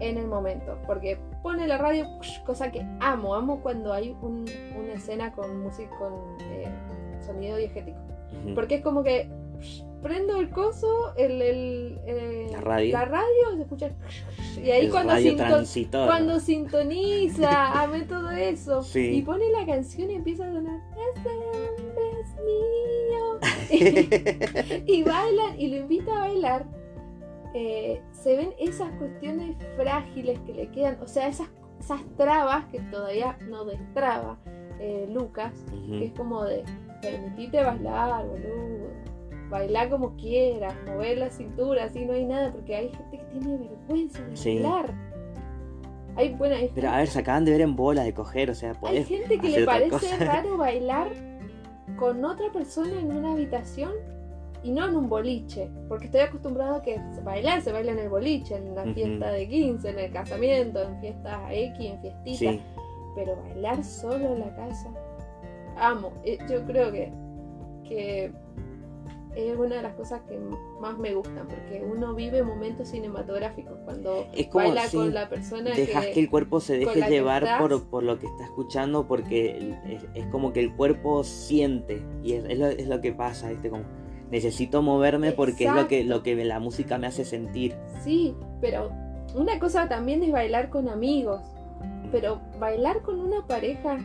[0.00, 0.78] en el momento.
[0.86, 2.06] Porque pone la radio,
[2.46, 3.34] cosa que amo.
[3.34, 6.68] Amo cuando hay una escena con música, con eh,
[7.24, 7.98] sonido diegético.
[8.54, 9.28] Porque es como que
[10.04, 12.92] prendo el coso, el, el eh, la, radio.
[12.92, 13.90] la radio, se escucha.
[14.62, 15.14] Y ahí cuando,
[15.90, 18.82] cuando sintoniza, ame todo eso.
[18.94, 20.78] Y pone la canción y empieza a sonar.
[21.16, 23.38] Este hombre es mío.
[24.86, 26.66] y, bailan y lo invita a bailar.
[27.54, 31.48] Eh, se ven esas cuestiones frágiles que le quedan, o sea, esas,
[31.80, 34.36] esas trabas que todavía no destraba
[34.80, 35.54] eh, Lucas,
[35.88, 36.62] que es como de
[37.00, 39.13] permitite bailar, boludo
[39.50, 43.58] bailar como quieras, mover la cintura, así no hay nada, porque hay gente que tiene
[43.58, 44.94] vergüenza de bailar.
[46.16, 48.72] Hay, bueno, Pero a ver, se acaban de ver en bola, de coger, o sea,
[48.82, 51.08] Hay gente que le parece raro bailar
[51.96, 53.92] con otra persona en una habitación
[54.62, 58.08] y no en un boliche, porque estoy acostumbrado a que bailar se baila en el
[58.08, 62.56] boliche, en la fiesta de 15, en el casamiento, en fiestas X, en fiestitas,
[63.14, 64.90] pero bailar solo en la casa,
[65.76, 67.12] amo, eh, yo creo que,
[67.86, 68.32] que
[69.36, 70.38] es una de las cosas que
[70.80, 76.20] más me gustan, porque uno vive momentos cinematográficos cuando baila con la persona dejas que,
[76.20, 79.74] el cuerpo se deje llevar por, lo que está escuchando, porque
[80.14, 83.70] es, como que el cuerpo siente, y es, lo, que pasa, ¿viste?
[83.70, 83.84] Como,
[84.30, 87.74] necesito moverme porque es lo que, lo que la música me hace sentir.
[88.02, 88.90] Sí, pero
[89.34, 91.42] una cosa también es bailar con amigos,
[92.12, 93.98] pero bailar con una pareja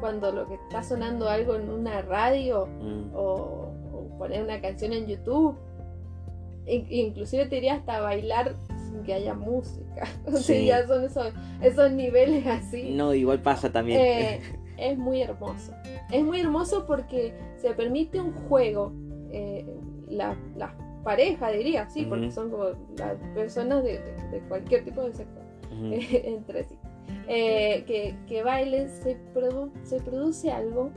[0.00, 3.14] cuando lo que está sonando algo en una radio mm.
[3.14, 3.61] o
[4.22, 5.56] poner una canción en YouTube.
[6.66, 8.54] inclusive te diría hasta bailar
[8.84, 10.06] sin que haya música.
[10.26, 12.90] O sea, ya son esos, esos niveles así.
[12.92, 14.00] No, igual pasa también.
[14.00, 14.40] Eh,
[14.78, 15.72] es muy hermoso.
[16.12, 18.92] Es muy hermoso porque se permite un juego.
[19.32, 19.66] Eh,
[20.08, 24.00] las la parejas, diría, sí, porque son como las personas de,
[24.48, 25.42] cualquier tipo de sector
[25.82, 26.78] entre sí.
[27.26, 29.18] Eh, que, que bailen, se,
[29.82, 30.92] se produce algo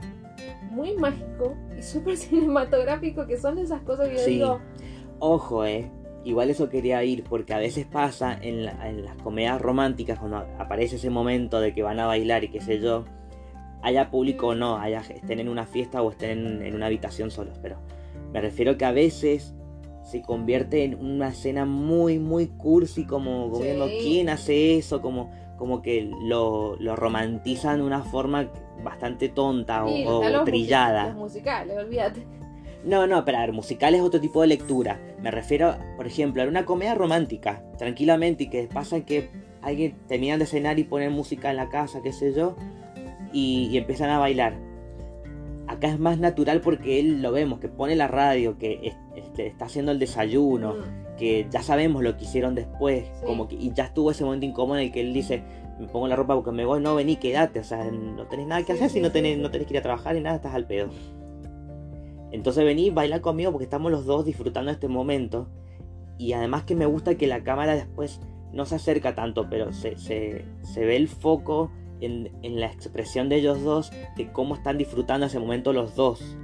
[0.70, 4.60] muy mágico y súper cinematográfico, que son esas cosas que yo digo.
[5.18, 5.90] Ojo, eh.
[6.24, 11.08] Igual eso quería ir, porque a veces pasa en, las comedias románticas, cuando aparece ese
[11.08, 13.04] momento de que van a bailar y qué sé yo,
[13.80, 17.60] haya público o no, haya, estén en una fiesta o estén en, una habitación solos,
[17.62, 17.76] pero
[18.32, 19.54] me refiero que a veces
[20.02, 25.00] se convierte en una escena muy, muy cursi, como, como ¿quién hace eso?
[25.00, 28.50] Como, como que lo, lo romantizan de una forma
[28.82, 31.08] bastante tonta o, trillada.
[31.08, 32.26] Los musicales, olvídate.
[32.84, 35.00] No, no, pero a ver, musical es otro tipo de lectura.
[35.20, 39.28] Me refiero, por ejemplo, a una comedia romántica, tranquilamente, y que pasa que
[39.60, 42.54] alguien termina de cenar y ponen música en la casa, qué sé yo,
[43.32, 44.54] y, empiezan a bailar.
[45.66, 49.64] Acá es más natural porque él lo vemos, que pone la radio, que este, está
[49.64, 51.05] haciendo el desayuno, mm.
[51.16, 54.78] Que ya sabemos lo que hicieron después, como que, y ya estuvo ese momento incómodo
[54.78, 55.42] en el que él dice,
[55.78, 58.62] me pongo la ropa porque me voy, no vení, quédate, o sea, no tenés nada
[58.64, 60.66] que hacer si no tenés, no tenés que ir a trabajar y nada, estás al
[60.66, 60.88] pedo.
[62.32, 65.48] Entonces vení, baila conmigo porque estamos los dos disfrutando este momento.
[66.18, 68.20] Y además que me gusta que la cámara después
[68.52, 73.28] no se acerca tanto, pero se, se, se ve el foco en, en, la expresión
[73.28, 76.36] de ellos dos, de cómo están disfrutando ese momento los dos.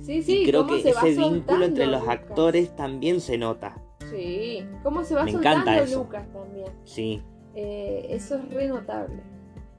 [0.00, 3.80] Sí, sí, y creo que ese vínculo entre los actores también se nota.
[4.12, 5.98] Sí, cómo se va me encanta eso.
[5.98, 6.68] Lucas también.
[6.84, 7.22] Sí.
[7.54, 9.22] Eh, eso es re notable.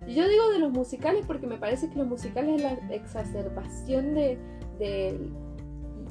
[0.07, 4.37] Yo digo de los musicales porque me parece que los musicales es la exacerbación de,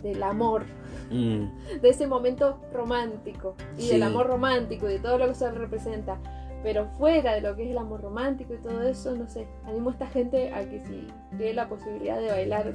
[0.02, 0.64] del amor,
[1.11, 1.80] mm.
[1.82, 6.18] de ese momento romántico y del amor romántico y de todo lo que se representa.
[6.62, 9.90] Pero fuera de lo que es el amor romántico y todo eso, no sé, animo
[9.90, 12.72] a esta gente a que si tiene la posibilidad de bailar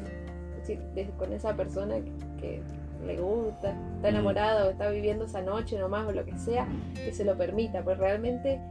[1.17, 1.95] con esa persona
[2.37, 2.61] que,
[3.07, 7.13] le gusta, está enamorado, o está viviendo esa noche nomás o lo que sea, que
[7.13, 8.61] se lo permita, pues realmente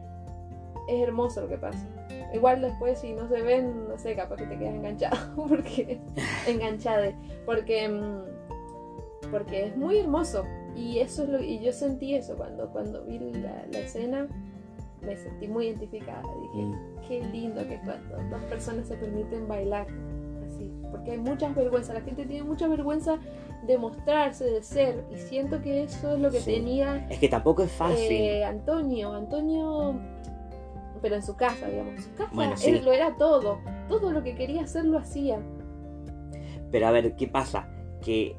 [0.88, 1.86] es hermoso lo que pasa.
[2.32, 5.16] Igual después si no se ven, no sé, capaz que te quedas enganchado,
[5.48, 6.00] porque
[6.46, 8.36] enganchade, porque mm,
[9.30, 10.44] porque es muy hermoso
[10.74, 14.28] y eso es lo y yo sentí eso cuando cuando vi la, escena
[15.02, 16.74] me sentí muy identificada, dije, mm.
[17.06, 19.86] qué lindo que cuando dos personas se permiten bailar
[20.56, 23.18] así, porque hay muchas vergüenzas, la gente tiene mucha vergüenza
[23.66, 27.06] de mostrarse, de ser, y siento que eso es lo que tenía...
[27.10, 28.10] Es que tampoco es fácil.
[28.10, 29.94] Eh, Antonio, Antonio
[31.00, 31.94] pero en su casa, digamos.
[31.94, 33.60] En su casa él lo era todo.
[33.88, 35.40] Todo lo que quería hacer lo hacía.
[36.70, 37.68] Pero a ver, ¿qué pasa?
[38.02, 38.36] Que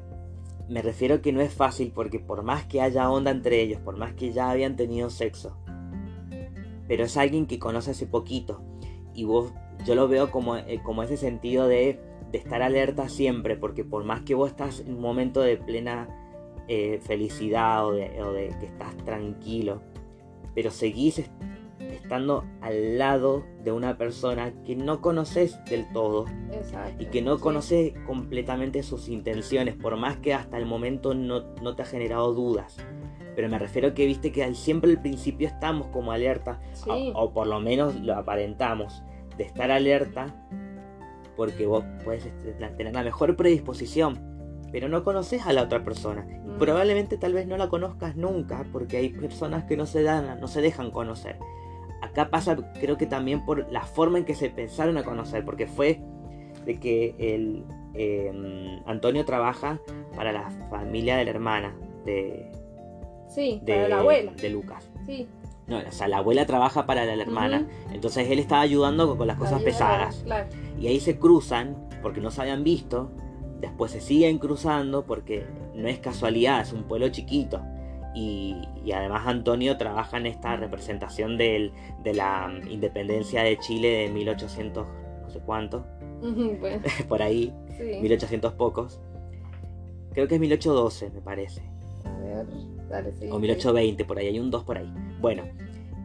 [0.68, 3.96] me refiero que no es fácil porque por más que haya onda entre ellos, por
[3.96, 5.56] más que ya habían tenido sexo,
[6.86, 8.60] pero es alguien que conoce hace poquito.
[9.14, 9.52] Y vos,
[9.84, 11.98] yo lo veo como, eh, como ese sentido de,
[12.30, 16.08] de, estar alerta siempre, porque por más que vos estás en un momento de plena
[16.68, 19.82] eh, felicidad o de, o de que estás tranquilo,
[20.54, 21.18] pero seguís
[22.08, 26.26] estando al lado de una persona que no conoces del todo
[26.98, 31.42] y que no conoces completamente sus intenciones, por más que hasta el momento no,
[31.74, 32.76] te ha generado dudas.
[33.36, 37.60] Pero me refiero que viste que siempre al principio estamos como alerta, o, por lo
[37.60, 39.02] menos lo aparentamos,
[39.36, 40.34] de estar alerta,
[41.38, 44.18] porque vos puedes este, tener la mejor predisposición,
[44.70, 46.26] pero no conoces a la otra persona.
[46.44, 46.58] Mm.
[46.58, 50.48] Probablemente tal vez no la conozcas nunca, porque hay personas que no se dan, no
[50.48, 51.38] se dejan conocer
[52.00, 55.66] acá pasa creo que también por la forma en que se pensaron a conocer, porque
[55.66, 56.00] fue
[56.64, 59.80] de que el, em, Antonio trabaja
[60.14, 62.50] para la familia de la hermana de...
[63.28, 64.32] Sí, de, la abuela.
[64.32, 64.90] De Lucas.
[65.06, 65.28] Sí.
[65.68, 69.36] No, o sea, la abuela trabaja para la, hermana, entonces él estaba ayudando con, las
[69.36, 70.24] cosas pesadas.
[70.80, 73.10] Y ahí se cruzan porque no se habían visto,
[73.60, 77.60] después se siguen cruzando porque no es casualidad, es un pueblo chiquito.
[78.14, 78.56] Y,
[78.94, 81.70] además Antonio trabaja en esta representación de
[82.14, 84.86] la independencia de Chile de 1800,
[85.22, 85.84] no sé cuánto,
[87.08, 89.00] por ahí, 1800 pocos.
[90.12, 91.62] Creo que es 1812, me parece.
[92.04, 92.46] A ver,
[92.88, 94.92] dale, sí, O 1820, por ahí, hay un 2 por ahí.
[95.20, 95.44] Bueno,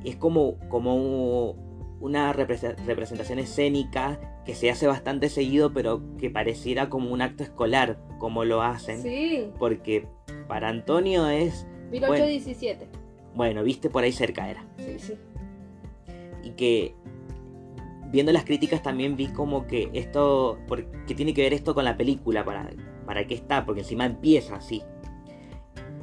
[0.03, 1.55] es como, como
[1.99, 7.97] una representación escénica que se hace bastante seguido, pero que pareciera como un acto escolar,
[8.19, 9.01] como lo hacen.
[9.01, 9.49] Sí.
[9.57, 10.07] Porque
[10.47, 12.87] para Antonio es 1817.
[13.35, 14.65] Bueno, viste, por ahí cerca era.
[14.77, 15.13] Sí, sí.
[16.43, 16.95] Y que
[18.11, 20.59] viendo las críticas también vi como que esto,
[21.07, 22.69] que tiene que ver esto con la película, para,
[23.05, 24.83] para qué está, porque encima empieza así.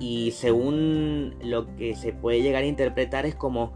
[0.00, 3.72] Y según lo que se puede llegar a interpretar es como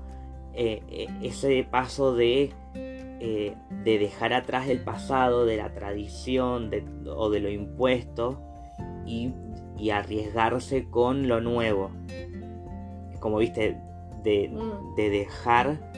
[0.54, 6.70] eh, eh, ese paso de, eh, de dejar atrás el pasado, de la tradición
[7.06, 8.40] o de lo impuesto
[9.06, 9.32] y
[9.78, 11.90] y arriesgarse con lo nuevo.
[13.20, 13.76] Como viste,
[14.22, 14.96] de, mm.
[14.96, 15.92] dejar...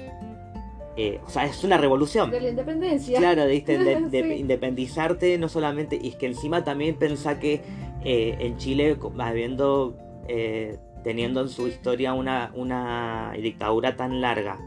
[0.97, 2.31] Eh, o sea, es una revolución.
[2.31, 3.19] De la independencia.
[3.19, 5.99] Claro, de, independizarte no solamente...
[6.01, 7.63] Y es que encima también pensá que
[8.03, 9.97] en Chile, habiendo...
[10.29, 14.59] Eh, teniendo en su historia una, una dictadura tan larga,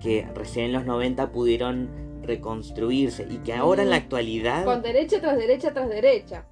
[0.00, 1.88] que recién en los 90 pudieron
[2.22, 4.64] reconstruirse y que ahora en la actualidad...
[4.64, 6.44] Con derecha tras derecha tras derecha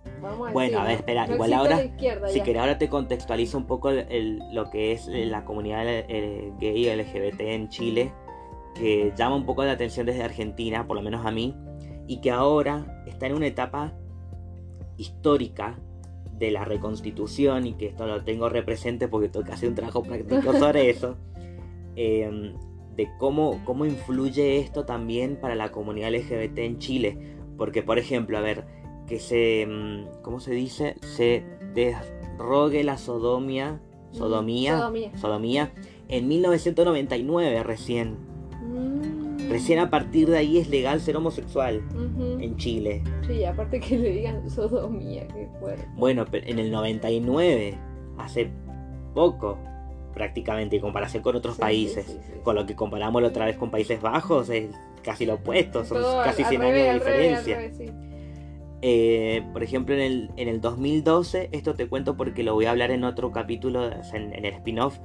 [0.52, 1.78] bueno, a ver, espera, igual ahora,
[2.28, 5.84] si querés ahora te contextualizo un poco lo que es eh, la comunidad
[6.58, 8.12] gay y LGBT en Chile,
[8.74, 11.54] que llama un poco la atención desde Argentina, por lo menos a mí,
[12.06, 13.92] y que ahora está en una etapa
[14.96, 15.78] histórica
[16.38, 20.03] de la reconstitución, y que esto lo tengo represente porque tengo que hacer un trabajo
[20.03, 21.16] práctico sobre eso,
[21.97, 22.55] em,
[22.97, 27.18] de cómo, cómo influye esto también para la comunidad LGBT en Chile.
[27.57, 28.64] Porque, por ejemplo, a ver,
[29.07, 30.97] que se, mm, ¿cómo se dice?
[31.03, 31.44] Se
[31.75, 35.73] desrogue la sodomía, sodomía, sodomía,
[36.09, 38.16] en 1999 recién.
[38.62, 39.13] Mm.
[39.48, 41.83] Recién a partir de ahí es legal ser homosexual
[42.40, 43.02] en Chile.
[43.26, 45.87] Sí, aparte que le digan sodomía, qué fuerte.
[45.96, 47.78] Bueno, pero en el 99,
[48.18, 48.50] hace
[49.14, 49.59] poco,
[50.12, 52.18] prácticamente, en comparación con otros países.
[52.42, 54.70] con lo que comparamos la otra vez con Países Bajos, es
[55.02, 57.70] casi lo opuesto, son casi 100 años de diferencia.
[58.87, 62.70] Eh, por ejemplo, en el, en el 2012, esto te cuento porque lo voy a
[62.70, 64.98] hablar en otro capítulo, en, el spin-off,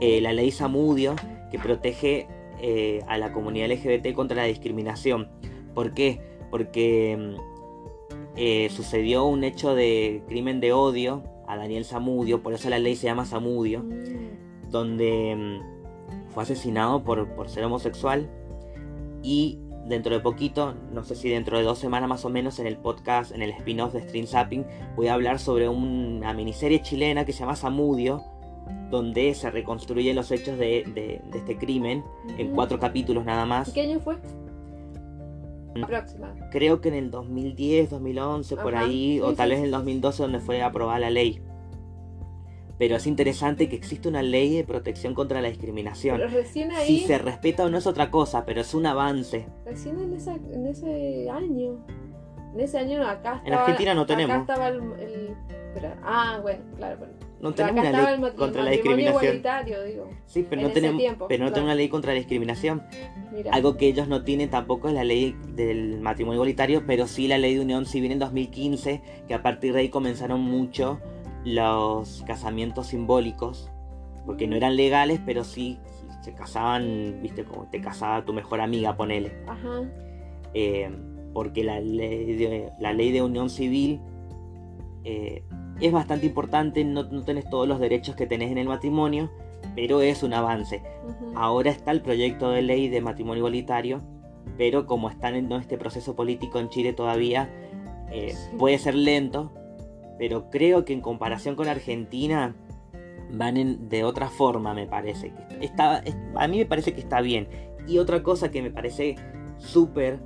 [0.00, 1.16] eh, la ley Samudio,
[1.50, 2.28] que protege
[2.60, 5.30] eh, a la comunidad LGBT contra la discriminación.
[5.74, 6.20] ¿Por qué?
[6.50, 7.36] Porque
[8.36, 12.96] mm, sucedió un hecho de crimen de odio a Daniel Samudio, por eso la ley
[12.96, 14.70] se llama Samudio, mm.
[14.70, 18.30] donde mm, fue asesinado por, por ser homosexual
[19.22, 22.66] y dentro de poquito, no sé si dentro de dos semanas más o menos, en
[22.66, 24.64] el podcast, en el spin-off de Stream Zapping,
[24.96, 28.22] voy a hablar sobre una miniserie chilena que se llama Samudio,
[28.90, 32.04] donde se reconstruyen los hechos de, este crimen
[32.38, 33.72] en cuatro capítulos nada más.
[33.72, 34.16] ¿Qué año fue?
[35.74, 36.34] La próxima.
[36.52, 40.38] Creo que en el 2010, 2011, por ahí, o tal vez en el 2012 donde
[40.38, 41.42] fue aprobada la ley.
[42.78, 46.16] Pero es interesante que existe una ley de protección contra la discriminación.
[46.18, 46.86] Pero recién ahí...
[46.86, 49.46] Si se respeta o no es otra cosa, pero es un avance.
[49.64, 51.84] Recién en, en ese año.
[52.52, 53.42] En ese año acá estaba...
[53.44, 54.34] En Argentina no tenemos.
[54.34, 55.36] Acá estaba el...
[56.02, 57.06] ah, bueno, claro.
[57.44, 59.42] No tenemos una ley contra la discriminación.
[59.86, 62.82] Digo, sí, pero no tenemos, pero no tenemos una ley contra la discriminación.
[63.52, 67.36] Algo que ellos no tienen tampoco es la ley del matrimonio igualitario, pero sí la
[67.36, 71.00] ley de unión civil en 2015, que a partir de ahí comenzaron mucho
[71.44, 73.70] los casamientos simbólicos,
[74.24, 75.78] porque no eran legales, pero sí
[76.22, 79.34] se casaban, viste, como te casaba tu mejor amiga, ponele.
[79.46, 79.82] Ajá.
[80.54, 80.90] Eh,
[81.34, 84.00] porque la ley, de, la ley de unión civil
[85.04, 85.44] eh,
[85.80, 89.30] es bastante importante, no, tenés todos los derechos que tenés en el matrimonio,
[89.74, 90.82] pero es un avance.
[91.34, 94.00] Ahora está el proyecto de ley de matrimonio igualitario,
[94.56, 97.50] pero como está en este proceso político en Chile todavía,
[98.10, 99.52] eh, puede ser lento,
[100.18, 102.54] pero creo que en comparación con Argentina
[103.30, 105.32] van de otra forma, me parece.
[105.60, 106.02] Está,
[106.36, 107.48] a mí me parece que está bien.
[107.86, 109.16] Y otra cosa que me parece
[109.58, 110.20] súper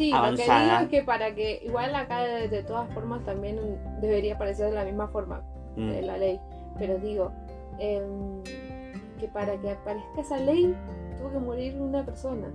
[0.00, 0.60] sí, avanzada.
[0.60, 3.58] lo que digo es que para que, igual acá de, todas formas también
[4.00, 5.42] debería parecer de la misma forma
[5.76, 6.04] de mm.
[6.04, 6.40] la ley.
[6.78, 7.32] Pero digo,
[7.78, 8.42] em,
[9.18, 10.74] que para que aparezca esa ley
[11.18, 12.48] tuvo que morir una persona.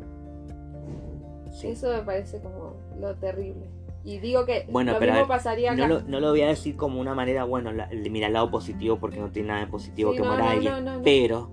[1.64, 3.70] Eso me parece como lo terrible.
[4.04, 5.88] Y digo que bueno, lo pero mismo pasaría acá.
[5.88, 7.72] No lo, voy a decir como una manera, bueno,
[8.12, 11.02] mira el lado positivo porque no tiene nada de positivo que muera alguien.
[11.04, 11.50] pero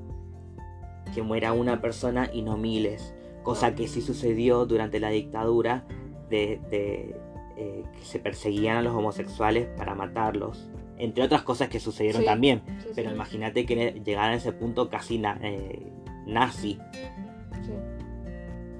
[1.15, 3.15] que muera una persona y no miles.
[3.43, 5.85] Cosa que sí sucedió durante la dictadura
[6.29, 10.71] de, eh, que se perseguían a los homosexuales para matarlos.
[10.99, 12.63] Entre otras cosas que sucedieron también.
[12.95, 15.93] pero imagínate que llegara a ese punto casi eh,
[16.27, 16.79] nazi.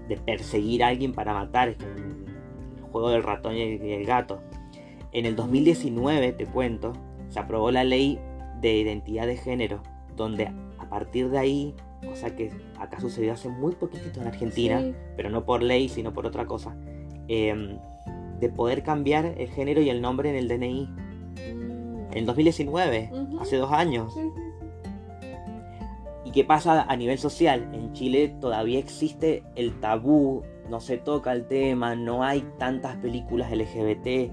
[0.09, 1.77] De perseguir a alguien para matar
[2.93, 4.41] juego del ratón y el, gato.
[5.13, 6.93] En el 2019, te cuento,
[7.29, 8.21] se aprobó la ley
[8.61, 9.83] de identidad de género,
[10.15, 10.47] donde
[10.79, 11.75] a partir de ahí,
[12.07, 14.83] cosa que acá sucedió hace muy poquitito en Argentina,
[15.17, 16.77] pero no por ley, sino por otra cosa,
[17.29, 17.79] em,
[18.41, 20.87] de poder cambiar el género y el nombre en el DNI.
[20.87, 22.17] Mm.
[22.17, 23.11] En 2019,
[23.41, 24.15] hace dos años.
[26.25, 27.71] ¿Y qué pasa a nivel social?
[27.73, 33.51] En Chile todavía existe el tabú no se toca el tema, no hay tantas películas
[33.51, 34.33] LGBT,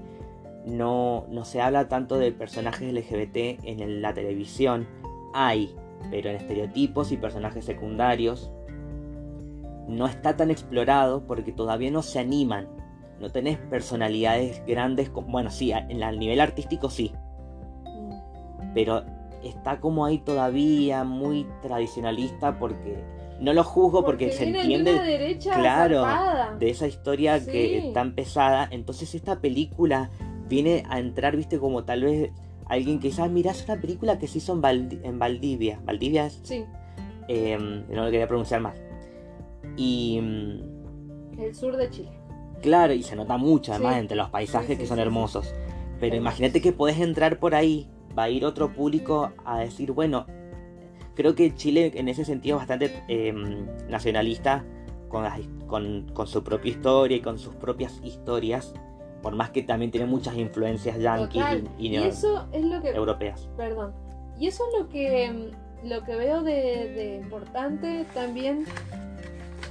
[0.64, 4.86] no, no se habla tanto de personajes LGBT en la televisión.
[5.34, 5.74] Hay,
[6.10, 8.50] pero en estereotipos y personajes secundarios.
[9.88, 12.68] No está tan explorado porque todavía no se animan.
[13.18, 17.12] No tenés personalidades grandes, bueno, sí, en el nivel artístico sí.
[17.84, 18.72] Mm.
[18.72, 19.04] Pero
[19.42, 23.02] está como ahí todavía muy tradicionalista porque
[23.40, 26.04] no lo juzgo porque, se entiende claro
[26.58, 30.10] de esa historia que está empezada entonces esta película
[30.46, 32.32] viene a entrar viste como tal vez
[32.70, 36.40] alguien que dice ah, mira es una película que se hizo en, Valdivia Valdivia es
[36.42, 36.64] sí.
[37.28, 38.80] em, no lo quería pronunciar más.
[39.76, 42.10] Y mm, el sur de Chile.
[42.62, 45.54] claro y se nota mucho además entre los paisajes que son hermosos.
[45.98, 50.26] Pero imagínate que podés entrar por ahí va a ir otro público a decir bueno
[51.14, 54.64] creo que Chile en ese sentido es bastante em, nacionalista
[55.10, 58.72] con, con, su propia historia y con sus propias historias,
[59.22, 61.42] por más que también tiene muchas influencias yanquis
[61.78, 63.48] y, eso es lo que, europeas.
[63.56, 63.92] Perdón.
[64.38, 65.50] Y eso es lo que, em,
[65.84, 68.64] lo que veo de, importante también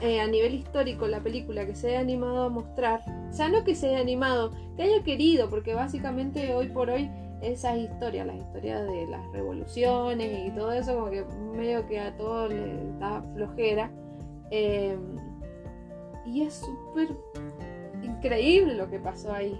[0.02, 3.02] eh, a nivel histórico, la película que se haya animado a mostrar.
[3.30, 7.10] O sea, no que se haya animado, que haya querido, porque básicamente hoy por hoy
[7.42, 11.26] esas historias, las historias de las revoluciones y todo eso, como que
[11.56, 13.92] medio que a todos les da flojera.
[14.52, 15.18] Em,
[16.26, 17.10] y es súper
[18.20, 19.60] increíble lo que pasó ahí.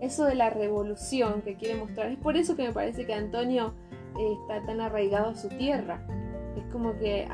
[0.00, 2.10] Eso de la revolución que quiere mostrar.
[2.12, 3.74] Es por eso que me parece que Antonio
[4.18, 6.00] eh, está tan arraigado a su tierra.
[6.56, 7.26] Es como que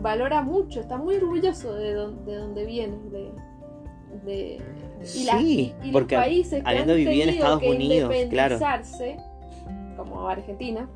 [0.00, 3.32] valora mucho, está muy orgulloso de, de donde viene, de,
[4.24, 4.62] de
[5.02, 8.58] sí, porque los países que habiendo vivido en Estados Unidos, claro.
[9.96, 10.88] como Argentina,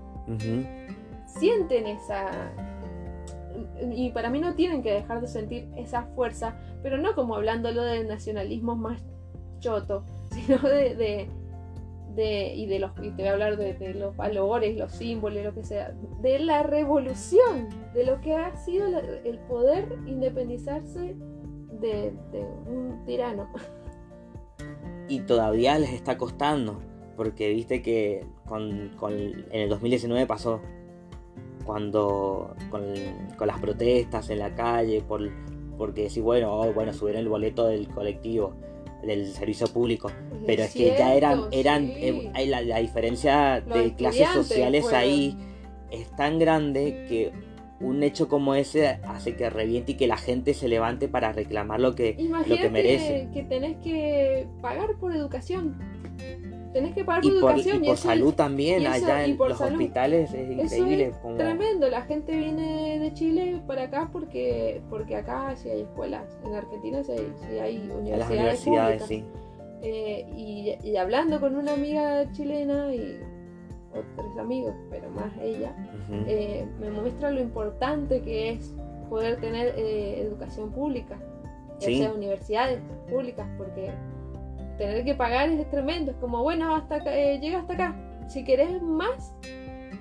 [1.27, 2.31] sienten esa
[3.93, 7.83] y para mí no tienen que dejar de sentir esa fuerza, pero no como hablándolo
[7.83, 9.03] de nacionalismo más
[9.61, 11.29] choto, sino de,
[12.15, 15.45] de, y de los, y te voy a hablar de, de los valores, los símbolos,
[15.45, 18.87] lo que sea, de la revolución, de lo que ha sido
[19.25, 21.15] el poder independizarse
[21.81, 23.49] de, de un tirano.
[25.09, 26.81] Y todavía les está costando,
[27.17, 30.61] porque viste que con, con- en el 2019 pasó,
[31.69, 32.83] cuando con,
[33.37, 35.21] con las protestas en la calle, por,
[35.77, 38.55] porque decís, bueno, oh, bueno, subieron el boleto del colectivo,
[39.03, 40.11] del servicio público,
[40.47, 42.31] pero es que ya eran, eran sí.
[42.35, 44.99] eh, la, la diferencia Los de clases sociales fueron.
[44.99, 45.37] ahí
[45.91, 47.33] es tan grande que
[47.81, 51.81] un hecho como ese hace que reviente y que la gente se levante para reclamar
[51.81, 53.29] lo que, lo Imagínate que merece.
[53.35, 55.77] que tenés que pagar por educación.
[56.73, 57.79] Tenés que pagar por Y por, y educación.
[57.85, 59.73] por eso salud también, y eso- allá y en los salud.
[59.81, 61.05] hospitales es increíble.
[61.07, 61.89] es como- tremendo.
[61.89, 66.25] La gente viene de Chile para acá porque porque acá sí hay escuelas.
[66.45, 69.09] En Argentina sí hay, sí hay a las universidades, universidades, públicas.
[69.09, 69.25] sí.
[69.83, 73.19] Eh, y, y hablando con una amiga chilena y
[73.93, 75.73] otros amigos, pero más ella,
[76.09, 76.25] Ujú.
[76.27, 78.75] eh, me muestra lo importante que es
[79.09, 81.17] poder tener eh, educación pública,
[81.81, 81.99] ya Sí.
[81.99, 83.91] sea universidades públicas, porque
[84.79, 86.13] tener que pagar es tremendo.
[86.13, 87.97] Es como, bueno, hasta acá, eh, llega hasta acá.
[88.29, 89.35] Si querés más,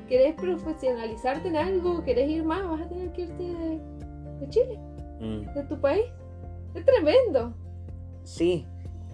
[0.08, 3.80] querés profesionalizarte en algo, querés ir más, vas a tener que irte de,
[4.40, 4.80] de Chile,
[5.20, 5.54] Mm.
[5.54, 6.06] de tu país.
[6.76, 7.54] Es tremendo.
[8.24, 8.66] Sí,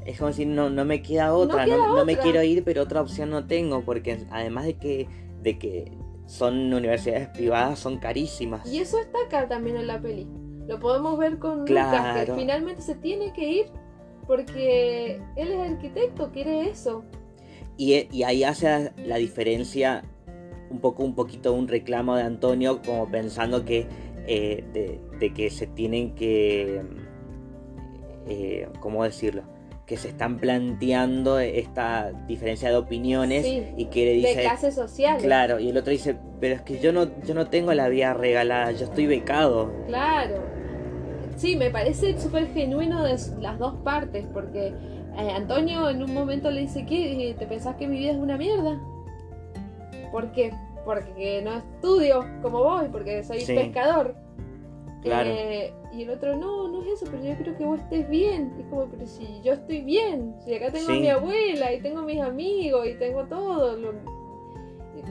[0.05, 2.81] es como decir, no, no me queda otra, no, queda no me quiero ir, pero
[2.83, 5.07] otra opción no tengo, porque además de que,
[5.41, 5.91] de que
[6.25, 8.65] son universidades privadas, son carísimas.
[8.71, 10.27] Y eso está acá también en la peli.
[10.67, 11.71] Lo podemos ver con Lucas, que
[12.25, 12.35] Claro.
[12.35, 13.65] finalmente se tiene que ir
[14.27, 17.03] porque él es arquitecto, quiere eso.
[17.77, 20.03] Y, y ahí hace la diferencia
[20.69, 23.87] un poco, un poquito un reclamo de Antonio, como pensando que
[24.27, 26.81] eh, de, de que se tienen que,
[28.27, 29.43] eh, ¿cómo decirlo?
[29.85, 34.75] Que se están planteando esta diferencia de opiniones Sí, y que le de dice, clases
[34.75, 35.21] sociales.
[35.23, 38.13] claro, y el otro dice, pero es que yo no, yo no tengo la vida
[38.13, 39.71] regalada, yo estoy becado.
[39.87, 40.41] Claro.
[41.35, 46.49] Sí, me parece súper genuino de las dos partes, porque eh, Antonio en un momento
[46.51, 47.35] le dice, ¿qué?
[47.37, 48.79] ¿Te pensás que mi vida es una mierda?
[50.11, 50.53] ¿Por qué?
[50.85, 53.53] Porque no estudio como vos, porque soy Sí.
[53.55, 54.15] pescador.
[55.01, 55.29] Claro.
[55.31, 58.53] Eh, y el otro, no, no es eso, pero yo creo que vos estés bien.
[58.57, 61.81] Y es como, pero si yo estoy bien, si acá tengo a mi abuela y
[61.81, 63.93] tengo a mis amigos y tengo todo, lo-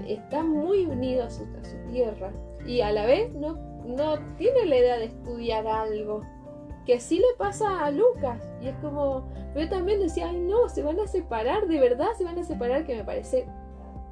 [0.08, 2.32] está muy unido a su, a su tierra.
[2.66, 6.22] Y a la vez no, no tiene la idea de estudiar algo.
[6.86, 8.40] Que sí le pasa a Lucas.
[8.60, 12.08] Y es como, pero yo también decía, ay no, se van a separar, de verdad
[12.18, 13.46] se van a separar, que me parece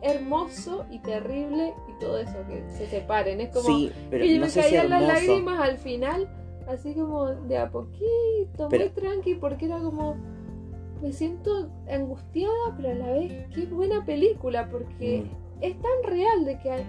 [0.02, 3.40] hermoso y terrible y todo eso, que se separen.
[3.40, 6.28] Es como, sí, pero y no me si caían las lágrimas al final,
[6.68, 10.16] así como de a poquito, Pero- muy tranqui, porque era como.
[11.02, 15.62] Me siento angustiada, pero a la vez, qué buena película, porque Mm.
[15.64, 16.86] es tan real de que hay-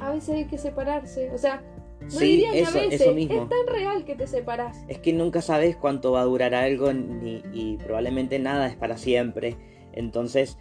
[0.00, 1.32] a veces hay que separarse.
[1.32, 1.60] O sea,
[2.08, 3.42] Sí, eso, a veces, eso mismo.
[3.42, 4.84] es tan real que te separas.
[4.88, 8.96] Es que nunca sabes cuánto va a durar algo ni, y probablemente nada es para
[8.96, 9.56] siempre.
[9.92, 10.56] Entonces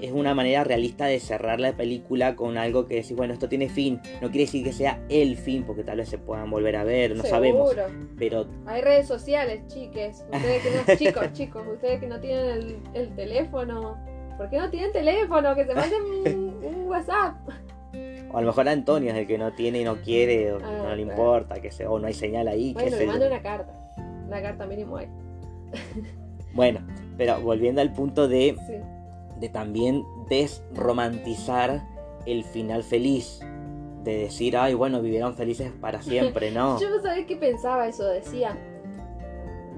[0.00, 3.68] es una manera realista de cerrar la película con algo que decís, bueno, esto tiene
[3.68, 4.00] fin.
[4.20, 7.16] No quiere decir que sea el fin, porque tal vez se puedan volver a ver,
[7.16, 7.70] no sabemos.
[7.70, 7.88] Seguro.
[8.18, 10.24] Pero Hay redes sociales, chiques.
[10.32, 13.96] Ustedes que no, chicos, chicos, ustedes que no tienen el, el teléfono.
[14.36, 15.54] ¿Por qué no tienen teléfono?
[15.54, 17.36] Que se manden un, un WhatsApp.
[18.32, 20.60] O a lo mejor Antonio es el que no tiene y no quiere, o Ah,
[20.60, 21.20] no le claro.
[21.20, 23.72] importa, que se, o no hay señal ahí, Bueno, que le se mando una carta.
[24.26, 25.08] Una carta mínimo hay.
[26.52, 26.80] Bueno,
[27.16, 28.74] pero volviendo al punto de, Sí.
[29.38, 31.82] de también desromantizar
[32.26, 33.40] el final feliz.
[34.02, 36.80] De decir, ay, bueno, vivieron felices para siempre, ¿no?
[36.80, 38.56] Yo no sabía qué pensaba eso, decía.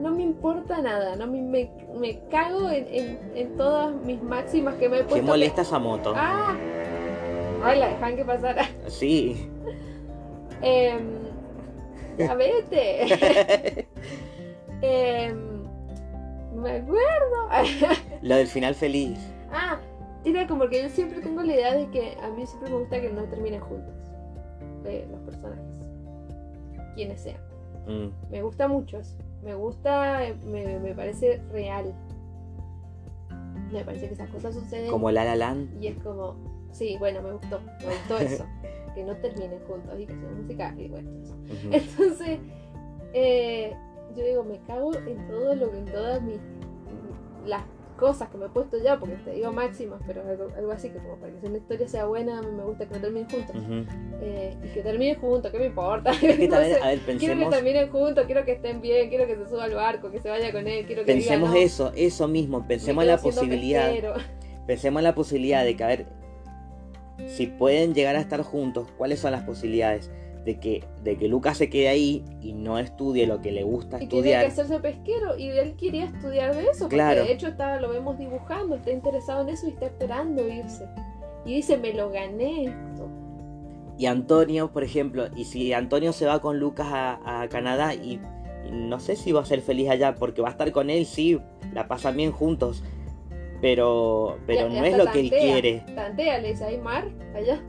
[0.00, 4.74] No me importa nada, no me, me, me cago en, en, en todas mis máximas
[4.76, 5.26] que me he ¿Qué puesto.
[5.26, 6.12] molesta esa moto?
[6.16, 6.56] ¡Ah!
[7.62, 8.64] Ay, la dejan que pasara.
[8.88, 9.48] Sí.
[10.62, 11.00] Em,
[12.18, 13.88] ya vete.
[14.82, 15.62] Em,
[16.56, 17.48] me acuerdo.
[18.22, 19.18] Lo del final feliz.
[19.52, 19.78] ah,
[20.24, 23.00] era como que yo siempre tengo la idea de que a mí siempre me gusta
[23.00, 23.94] que no terminen juntos.
[24.84, 25.64] eh, los personajes.
[26.94, 27.38] Quienes sean.
[27.86, 29.16] Mm, Me gusta mucho eso.
[29.42, 31.92] Me gusta, eh, me, me parece real.
[33.72, 34.90] Me parece que esas cosas suceden.
[34.90, 35.82] Como La La Land.
[35.82, 36.36] Y es como,
[36.72, 37.60] sí, bueno, me gustó.
[37.80, 38.46] Me gustó eso.
[38.94, 41.34] que no terminen juntos y que sea música y bueno, eso.
[41.70, 42.38] Entonces,
[43.14, 43.74] eh,
[44.16, 46.38] yo digo, me cago en todo lo que en todas mis
[47.46, 47.62] las
[47.96, 50.98] cosas que me he puesto ya, porque te digo máximas, pero algo, algo así que
[50.98, 53.56] como para que una historia sea buena, a mí me gusta que no terminen juntos.
[54.20, 56.10] Eh, y que terminen juntos, ¿qué me importa?
[56.10, 56.82] Es que No también, sé.
[56.82, 59.64] a ver, Quiero que pensemos, terminen juntos, quiero que estén bien, quiero que se suba
[59.64, 62.66] al barco, que se vaya con él, quiero que pensemos diga, no, eso, eso mismo,
[62.66, 63.92] pensemos en la posibilidad.
[64.66, 66.06] pensemos en la posibilidad de que, a ver,
[67.28, 70.10] si pueden llegar a estar juntos, ¿cuáles son las posibilidades?
[70.44, 74.02] De que, de que Lucas se quede ahí y no estudie lo que le gusta
[74.02, 74.46] Y tiene que estudiar.
[74.46, 76.88] hacerse pesquero y él quería estudiar de eso.
[76.88, 77.18] Claro.
[77.20, 80.88] Porque de hecho está, lo vemos dibujando, está interesado en eso y está esperando irse.
[81.46, 83.08] Y dice, me lo gané esto.
[83.98, 88.20] Y Antonio, por ejemplo, y si Antonio se va con Lucas a, a Canadá y,
[88.66, 91.06] y no sé si va a ser feliz allá, porque va a estar con él,
[91.06, 91.38] sí,
[91.72, 92.82] la pasan bien juntos,
[93.62, 95.84] pero, pero no es lo que él quiere.
[95.94, 97.62] Tantea, le dice, hay mar allá.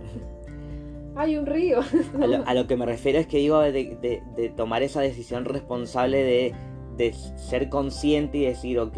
[1.16, 1.80] hay un río.
[2.22, 5.00] A lo, a lo que me refiero es que digo de, de- de tomar esa
[5.00, 6.54] decisión responsable de,
[6.98, 8.98] de ser consciente y decir, ok,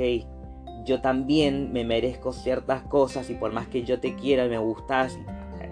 [0.86, 4.58] yo también me merezco ciertas cosas y por más que yo te quiera y me
[4.58, 5.18] gustas,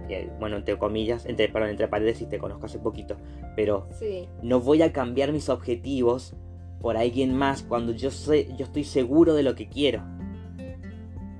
[0.10, 3.16] eh, bueno, entre comillas, entre, perdón, entre paréntesis te conozco hace poquito,
[3.56, 4.28] pero sí.
[4.42, 6.36] no voy a cambiar mis objetivos
[6.82, 10.04] por alguien más cuando yo sé, yo estoy seguro de lo que quiero.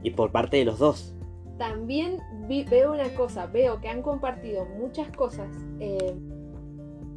[0.04, 1.14] Y por parte de los dos.
[1.58, 5.48] También vi- veo una cosa, veo que han compartido muchas cosas.
[5.80, 6.16] eh,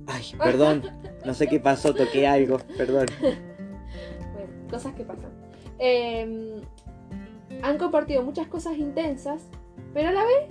[0.06, 0.82] Ay, perdón,
[1.24, 3.06] no sé qué pasó, toqué algo, perdón.
[3.20, 5.30] bueno, cosas que pasan.
[5.80, 6.60] Eh,
[7.62, 9.42] han compartido muchas cosas intensas,
[9.92, 10.46] pero a la vez,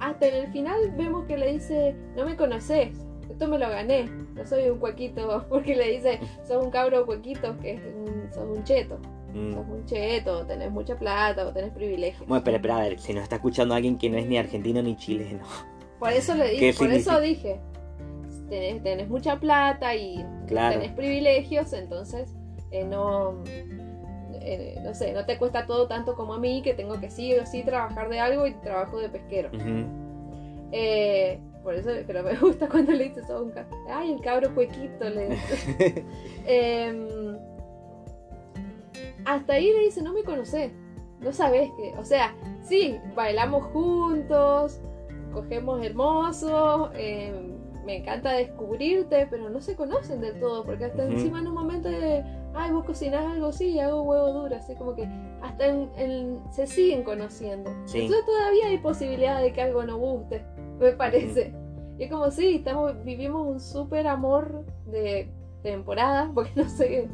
[0.00, 2.90] hasta en el final vemos que le dice, no me conoces,
[3.30, 7.56] esto me lo gané, no soy un cuequito, porque le dice, sos un cabro cuequito,
[7.60, 8.98] que es un, sos un cheto,
[9.32, 9.54] Mm.
[9.54, 12.20] sos un cheto, tenés mucha plata o tenés privilegios.
[12.28, 14.82] Bueno, espera, espera, a ver, si nos está escuchando alguien que no es ni argentino
[14.82, 15.44] ni chileno.
[15.98, 17.60] Por eso le ¿Qué dije, por eso dije,
[18.48, 20.74] tenés, tenés mucha plata y Claro.
[20.78, 22.34] tenés privilegios, entonces
[22.72, 23.42] eh, no,
[24.34, 27.34] eh, no sé, no te cuesta todo tanto como a mí, que tengo que sí
[27.34, 29.50] o sí trabajar de algo y trabajo de pesquero.
[30.72, 34.54] Eh, por eso, pero me gusta cuando le dices, "Sos un ca- ay, el cabro
[34.54, 36.04] cuequito, le dice.
[39.24, 40.72] Hasta ahí le dice, no me conoces,
[41.20, 44.80] no sabes que, o sea, sí, bailamos juntos,
[45.32, 47.52] cogemos hermoso, em,
[47.84, 51.88] me encanta descubrirte, pero no se conocen del todo, porque hasta encima en un momento
[51.88, 52.22] de,
[52.54, 55.08] ay, vos cocinás algo, sí, hago huevo duro, así como que
[55.42, 57.70] hasta en, en- se siguen conociendo.
[57.86, 58.02] Sí.
[58.02, 60.44] Entonces todavía hay posibilidad de que algo no guste,
[60.78, 61.52] me parece.
[61.98, 65.28] Y es como sí, estamos, vivimos un súper amor de
[65.62, 67.08] temporada, porque no sé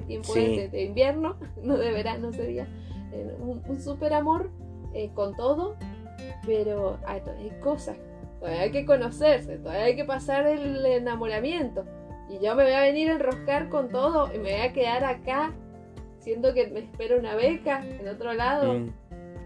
[0.00, 0.40] qué, tiempo Sí.
[0.40, 2.66] es, de, de invierno, no de verano sería.
[3.12, 4.50] Eh, Un, un súper amor
[4.92, 5.76] eh, con todo,
[6.46, 7.96] pero hay, hay cosas,
[8.40, 11.84] todavía hay que conocerse, todavía hay que pasar el enamoramiento.
[12.30, 15.04] Y yo me voy a venir a enroscar con todo y me voy a quedar
[15.04, 15.52] acá,
[16.20, 18.74] siendo que me espera una beca en otro lado.
[18.74, 18.90] Mm.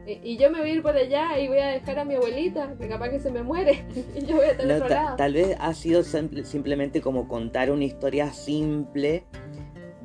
[0.06, 2.14] Y, y yo me voy a ir por allá y voy a dejar a mi
[2.14, 3.84] abuelita, que capaz que se me muere.
[4.16, 5.16] y yo voy a estar No, otro lado.
[5.16, 9.24] tal vez ha sido simple- simplemente como contar una historia simple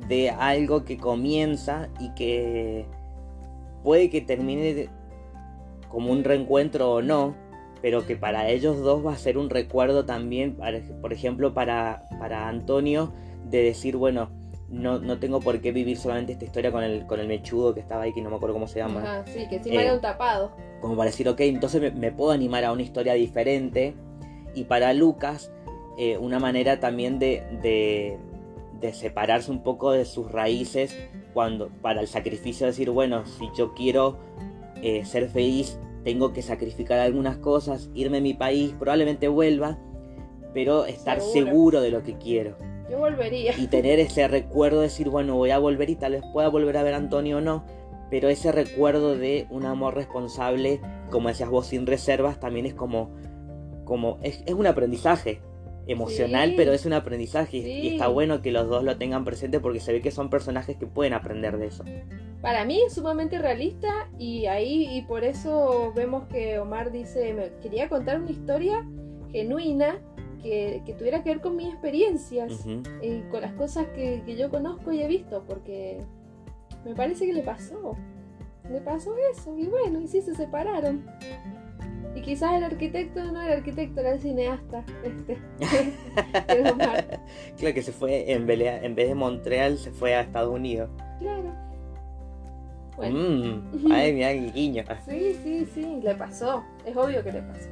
[0.08, 2.86] de algo que comienza y que
[3.82, 4.88] puede que termine
[5.88, 7.34] como un reencuentro o no,
[7.82, 10.56] pero que para ellos dos va a ser un recuerdo también,
[11.00, 13.12] por ejemplo, para, para Antonio,
[13.44, 14.30] de decir, bueno,
[14.70, 17.80] no, no tengo por qué vivir solamente esta historia con el, con el mechudo que
[17.80, 19.94] estaba ahí, que no me acuerdo cómo se llama Ajá, sí, que encima Eh, era
[19.94, 20.50] un tapado.
[20.80, 23.94] como para decir, ok, entonces me, me puedo animar a una historia diferente.
[24.54, 25.52] Y para Lucas,
[25.98, 28.18] eh, una manera también de, de,
[28.86, 30.96] de separarse un poco de sus raíces
[31.32, 34.18] cuando para el sacrificio de decir, bueno, si yo quiero
[34.82, 39.78] eh, ser feliz, tengo que sacrificar algunas cosas, irme a mi país, probablemente vuelva,
[40.52, 41.46] pero estar Seguro.
[41.46, 42.56] seguro de lo que quiero.
[42.90, 43.58] Yo volvería.
[43.58, 46.76] Y tener ese recuerdo de decir, bueno, voy a volver y tal vez pueda volver
[46.76, 47.64] a ver a Antonio o no,
[48.10, 50.80] pero ese recuerdo de un amor responsable,
[51.10, 53.10] como decías vos, sin reservas, también es como,
[53.84, 55.40] como es, es un aprendizaje
[55.86, 56.54] emocional, Sí.
[56.56, 59.92] pero es un aprendizaje y- está bueno que los dos lo tengan presente porque se
[59.92, 61.84] ve que son personajes que pueden aprender de eso.
[62.40, 67.50] Para mí es sumamente realista y ahí y por eso vemos que Omar dice, me
[67.62, 68.86] quería contar una historia
[69.30, 69.98] genuina
[70.42, 72.66] que, que tuviera que ver con mis experiencias
[73.02, 76.02] y con las cosas que, que yo conozco y he visto, porque
[76.84, 77.96] me parece que le pasó.
[78.70, 81.04] Le pasó eso y bueno, y sí se separaron.
[82.14, 84.84] Y quizás el arquitecto no era arquitecto, era el cineasta.
[85.02, 85.38] Este.
[87.58, 90.54] Claro que se fue, en vez, de, en vez de Montreal, se fue a Estados
[90.54, 90.90] Unidos.
[91.18, 91.52] Claro.
[92.96, 93.18] Bueno.
[93.18, 94.84] Mm, ay, mira, guiño.
[95.08, 96.62] Sí, sí, sí, le pasó.
[96.84, 97.68] Es obvio que le pasó.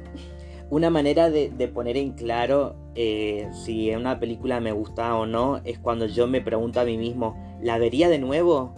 [0.69, 5.61] Una manera de, de poner en claro eh, si una película me gusta o no
[5.63, 8.73] es cuando yo me pregunto a mí mismo, ¿la vería de nuevo?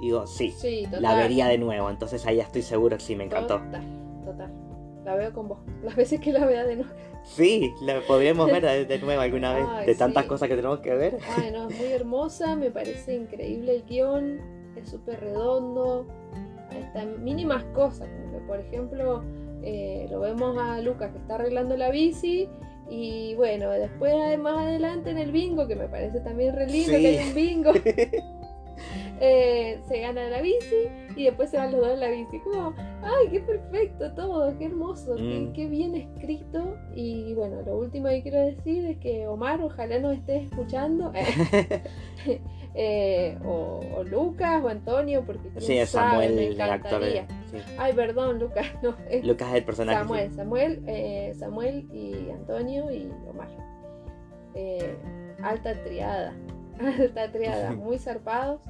[0.00, 0.54] Digo, sí,
[0.98, 1.90] la vería de nuevo.
[1.90, 3.58] Entonces ahí ya estoy seguro que sí, me encantó.
[3.58, 3.84] Total,
[4.24, 4.65] total.
[5.06, 5.58] La veo con vos.
[5.84, 6.90] Las veces que la vea de nuevo.
[7.22, 9.64] Sí, la podríamos ver de, de nuevo alguna vez.
[9.68, 10.28] Ay, de tantas sí.
[10.28, 11.18] cosas que tenemos que ver.
[11.38, 14.40] Ay, no, es muy hermosa, me parece increíble el guion,
[14.76, 16.06] es súper redondo.
[16.76, 19.22] estas mínimas cosas, como que por ejemplo
[19.62, 22.48] eh, lo vemos a Lucas que está arreglando la bici
[22.90, 27.00] y bueno, después más adelante en el bingo, que me parece también re lindo Sí.
[27.02, 27.70] que hay un bingo,
[29.20, 32.38] eh, se gana la bici y después se van los dos en la bici.
[32.40, 35.52] Como, ay, qué perfecto todo, qué hermoso, qué, Mm.
[35.54, 36.76] qué bien escrito.
[36.94, 41.12] Y bueno, lo último que quiero decir es que Omar, ojalá nos estés escuchando.
[42.78, 47.02] Eh, o, o Lucas o Antonio, porque Sí, es sabe, Samuel, me el actor.
[47.50, 47.56] sí.
[47.78, 49.98] Ay, perdón, Lucas, no, es Lucas es el personaje.
[49.98, 50.36] Samuel, sí.
[50.36, 53.48] Samuel, eh, Samuel y Antonio y Omar.
[54.54, 54.94] Eh,
[55.42, 56.34] alta triada,
[57.00, 58.60] alta triada, muy zarpados.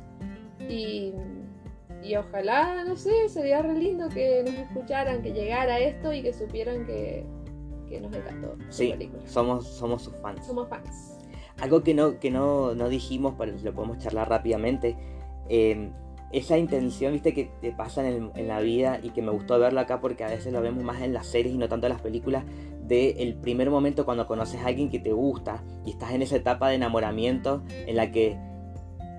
[0.68, 1.12] Y,
[2.06, 6.32] y ojalá, no sé, sería re lindo que nos escucharan, que llegara esto y que
[6.32, 7.24] supieran que,
[7.88, 9.22] que nos encantó su Sí, película.
[9.26, 10.46] somos, somos sus fans.
[10.46, 11.18] Somos fans.
[11.60, 14.96] Algo que no, que no, no dijimos, pero lo podemos charlar rápidamente.
[15.48, 15.90] eh,
[16.32, 19.58] esa intención, viste, que te pasa en, el- en la vida y que me gustó
[19.60, 21.92] verlo acá porque a veces lo vemos más en las series y no tanto en
[21.92, 22.44] las películas,
[22.82, 26.34] de el primer momento cuando conoces a alguien que te gusta y estás en esa
[26.36, 28.36] etapa de enamoramiento en la que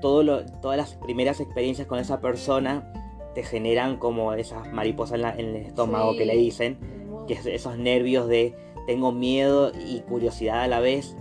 [0.02, 2.92] todo lo- todas las primeras experiencias con esa persona
[3.34, 6.18] te generan como esas mariposas en, la- en el estómago Sí.
[6.20, 6.78] que le dicen,
[7.28, 8.56] que es esos nervios de
[8.88, 11.16] tengo miedo y curiosidad a la vez,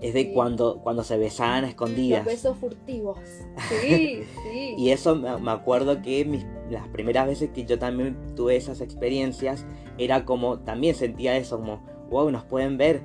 [0.00, 0.30] es de Sí.
[0.34, 2.24] cuando, cuando se besaban a Los escondidas.
[2.26, 3.18] besos furtivos.
[3.70, 4.74] Sí, sí.
[4.76, 8.80] Y eso me, me acuerdo que mis, las primeras veces que yo también tuve esas
[8.80, 9.64] experiencias,
[9.96, 11.80] era como, también sentía eso, como,
[12.10, 13.00] wow, nos pueden ver,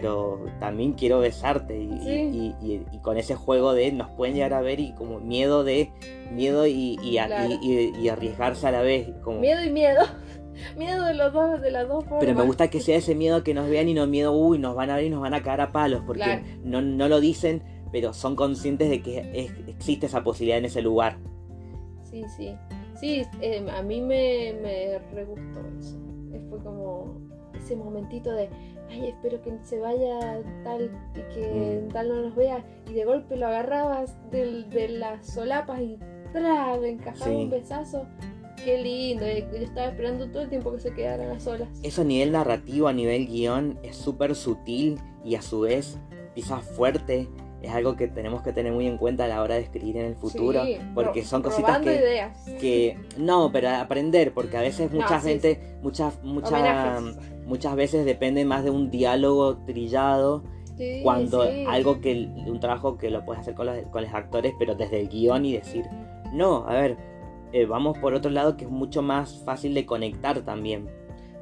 [0.00, 1.80] pero también quiero besarte.
[1.80, 2.10] Y, Sí.
[2.60, 5.62] y- y- y con ese juego de nos pueden llegar a ver y como miedo
[5.62, 5.92] de,
[6.32, 7.54] miedo y, Claro.
[8.10, 9.08] arriesgarse a la vez.
[9.22, 10.00] Como, Miedo y miedo.
[10.76, 12.24] Miedo de los dos, de las dos formas.
[12.24, 14.74] Pero me gusta que sea ese miedo que nos vean y no miedo, uy, nos
[14.74, 16.42] van a ver y nos van a cagar a palos, porque Claro.
[16.64, 20.82] no, no lo dicen, pero son conscientes de que es- existe esa posibilidad en ese
[20.82, 21.18] lugar.
[22.02, 22.52] Sí, sí.
[22.98, 25.96] Sí, eh, a mí me, me re gustó eso.
[26.50, 27.20] Fue como
[27.56, 28.48] ese momentito de,
[28.94, 31.88] ay, espero que se vaya tal y que Mm.
[31.92, 32.64] tal no nos vea.
[32.88, 35.98] Y de golpe lo agarrabas del- de las solapas y
[36.32, 36.76] ¡tra!
[36.76, 37.36] le encajaba Sí.
[37.36, 38.06] un besazo.
[38.64, 39.24] Qué lindo.
[39.26, 41.68] eh, Yo estaba esperando todo el tiempo que se quedaran a solas.
[41.82, 45.98] Eso a nivel narrativo, a nivel guion, es súper sutil y a su vez
[46.34, 47.28] quizás fuerte.
[47.60, 50.04] Es algo que tenemos que tener muy en cuenta a la hora de escribir en
[50.06, 52.38] el futuro, Sí, porque son cositas que, ideas.
[52.60, 57.02] que no, pero aprender, porque a veces No, mucha sí, gente, muchas, muchas.
[57.46, 60.42] Muchas veces depende más de un diálogo trillado
[60.76, 61.64] Sí, cuando sí.
[61.68, 65.00] algo que un trabajo que lo puedes hacer con los, con los actores pero desde
[65.00, 65.84] el guion y decir
[66.32, 66.96] no a ver
[67.52, 70.88] eh, vamos por otro lado que es mucho más fácil de conectar también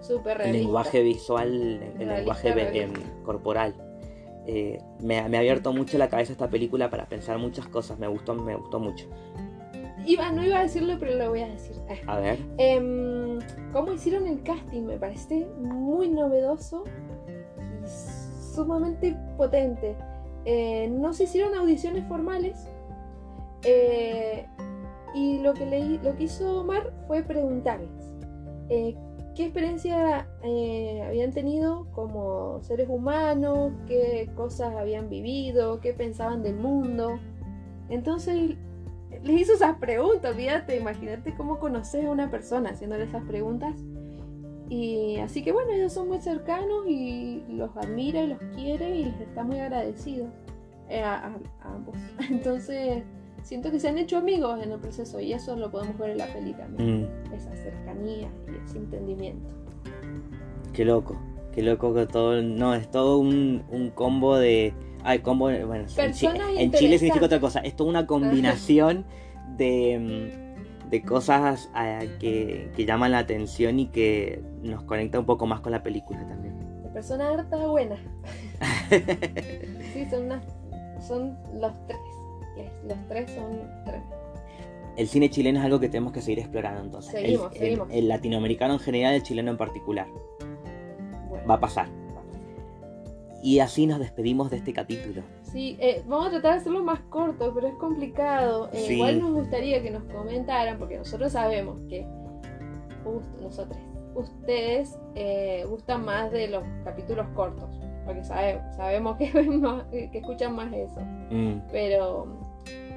[0.02, 1.48] Súper el lenguaje visual
[1.98, 2.92] el lenguaje em,
[3.24, 3.74] corporal
[4.46, 8.08] Eh, me, me ha abierto mucho la cabeza esta película para pensar muchas cosas me
[8.08, 9.06] gustó me gustó mucho
[10.06, 11.76] Iba, no iba a decirlo, pero lo voy a decir.
[11.88, 12.00] Eh.
[12.06, 13.38] a ver Em,
[13.72, 14.82] ¿Cómo hicieron el casting?
[14.82, 16.84] Me parece muy novedoso
[17.84, 17.88] y
[18.54, 19.96] sumamente potente.
[20.44, 22.68] Eh, no se hicieron audiciones formales
[23.64, 24.46] eh,
[25.14, 27.90] y lo que, leí, lo que hizo Omar fue preguntarles
[28.68, 28.96] eh,
[29.34, 36.56] qué experiencia eh, habían tenido como seres humanos, qué cosas habían vivido, qué pensaban del
[36.56, 37.18] mundo.
[37.88, 38.56] Entonces
[39.22, 43.74] les hizo esas preguntas, fíjate, imagínate cómo conoces a una persona haciéndole esas preguntas.
[44.68, 49.04] Y así que bueno, ellos son muy cercanos y los admira y los quiere y
[49.04, 50.28] les está muy agradecido
[50.88, 51.94] eh, a, a- a ambos.
[52.30, 53.02] Entonces,
[53.42, 56.18] siento que se han hecho amigos en el proceso y eso lo podemos ver en
[56.18, 57.02] la peli también.
[57.02, 59.54] Mm, Esa cercanía y ese entendimiento.
[60.72, 61.16] qué loco
[61.52, 64.72] qué loco que todo no es todo un, un combo de
[65.04, 67.60] Ay, combo, bueno, en, Personas en Chile significa otra cosa.
[67.60, 69.04] Es toda una combinación
[69.56, 69.98] de,
[70.86, 75.46] mm, de cosas ah, que, que llaman la atención y que nos conecta un poco
[75.46, 76.58] más con la película también.
[76.82, 77.96] De persona harta buena.
[79.92, 80.44] Sí, son unas,
[81.06, 81.98] son los tres.
[82.86, 84.02] Los tres son tres.
[84.96, 87.14] El cine chileno es algo que tenemos que seguir explorando entonces.
[87.14, 87.88] El- Seguimos, el, seguimos.
[87.90, 90.06] el latinoamericano en general, el chileno en particular.
[91.28, 91.46] Bueno.
[91.48, 91.88] Va a pasar.
[93.42, 95.22] Y así nos despedimos de este capítulo.
[95.42, 98.68] Sí, eh, vamos a tratar de hacerlo más corto, pero es complicado.
[98.72, 98.94] Eh, Sí.
[98.94, 102.06] Igual nos gustaría que nos comentaran, porque nosotros sabemos que
[103.42, 103.76] nosotros,
[104.14, 107.68] ustedes eh, gustan más de los capítulos cortos,
[108.06, 111.00] porque sabe- sabemos que, ven más- que escuchan más eso.
[111.30, 112.26] Mm, Pero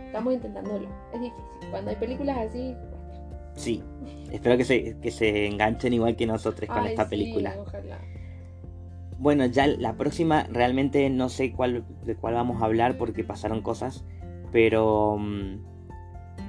[0.06, 0.88] estamos intentándolo.
[1.14, 1.44] Es difícil.
[1.72, 2.76] Cuando hay películas así,
[3.56, 3.84] sí.
[4.32, 7.56] Espero que se, que se enganchen igual que nosotros con Ay, esta sí, película.
[7.60, 7.98] ojalá.
[9.18, 13.62] Bueno, ya la próxima realmente no sé cuál, de cuál vamos a hablar porque pasaron
[13.62, 14.04] cosas,
[14.52, 15.58] pero mm,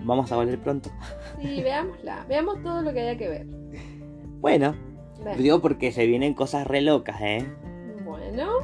[0.05, 0.91] vamos a volver pronto.
[1.41, 2.25] Sí, veámosla.
[2.29, 3.47] Veamos todo lo que haya que ver.
[4.41, 4.75] Bueno,
[5.25, 5.37] Ve.
[5.37, 7.47] digo porque se vienen cosas re locas, ¿eh?
[8.05, 8.59] Bueno,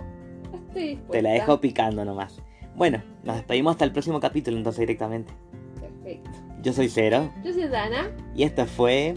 [0.52, 1.12] estoy dispuesta.
[1.12, 2.40] Te la dejo picando nomás.
[2.74, 5.32] Bueno, nos despedimos hasta el próximo capítulo entonces directamente.
[5.80, 6.30] Perfecto.
[6.62, 8.10] Yo soy Cero Yo soy Dana.
[8.34, 9.16] y esto fue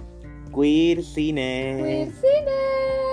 [0.53, 1.77] Queer Cine.
[1.77, 3.04] Queer Cine.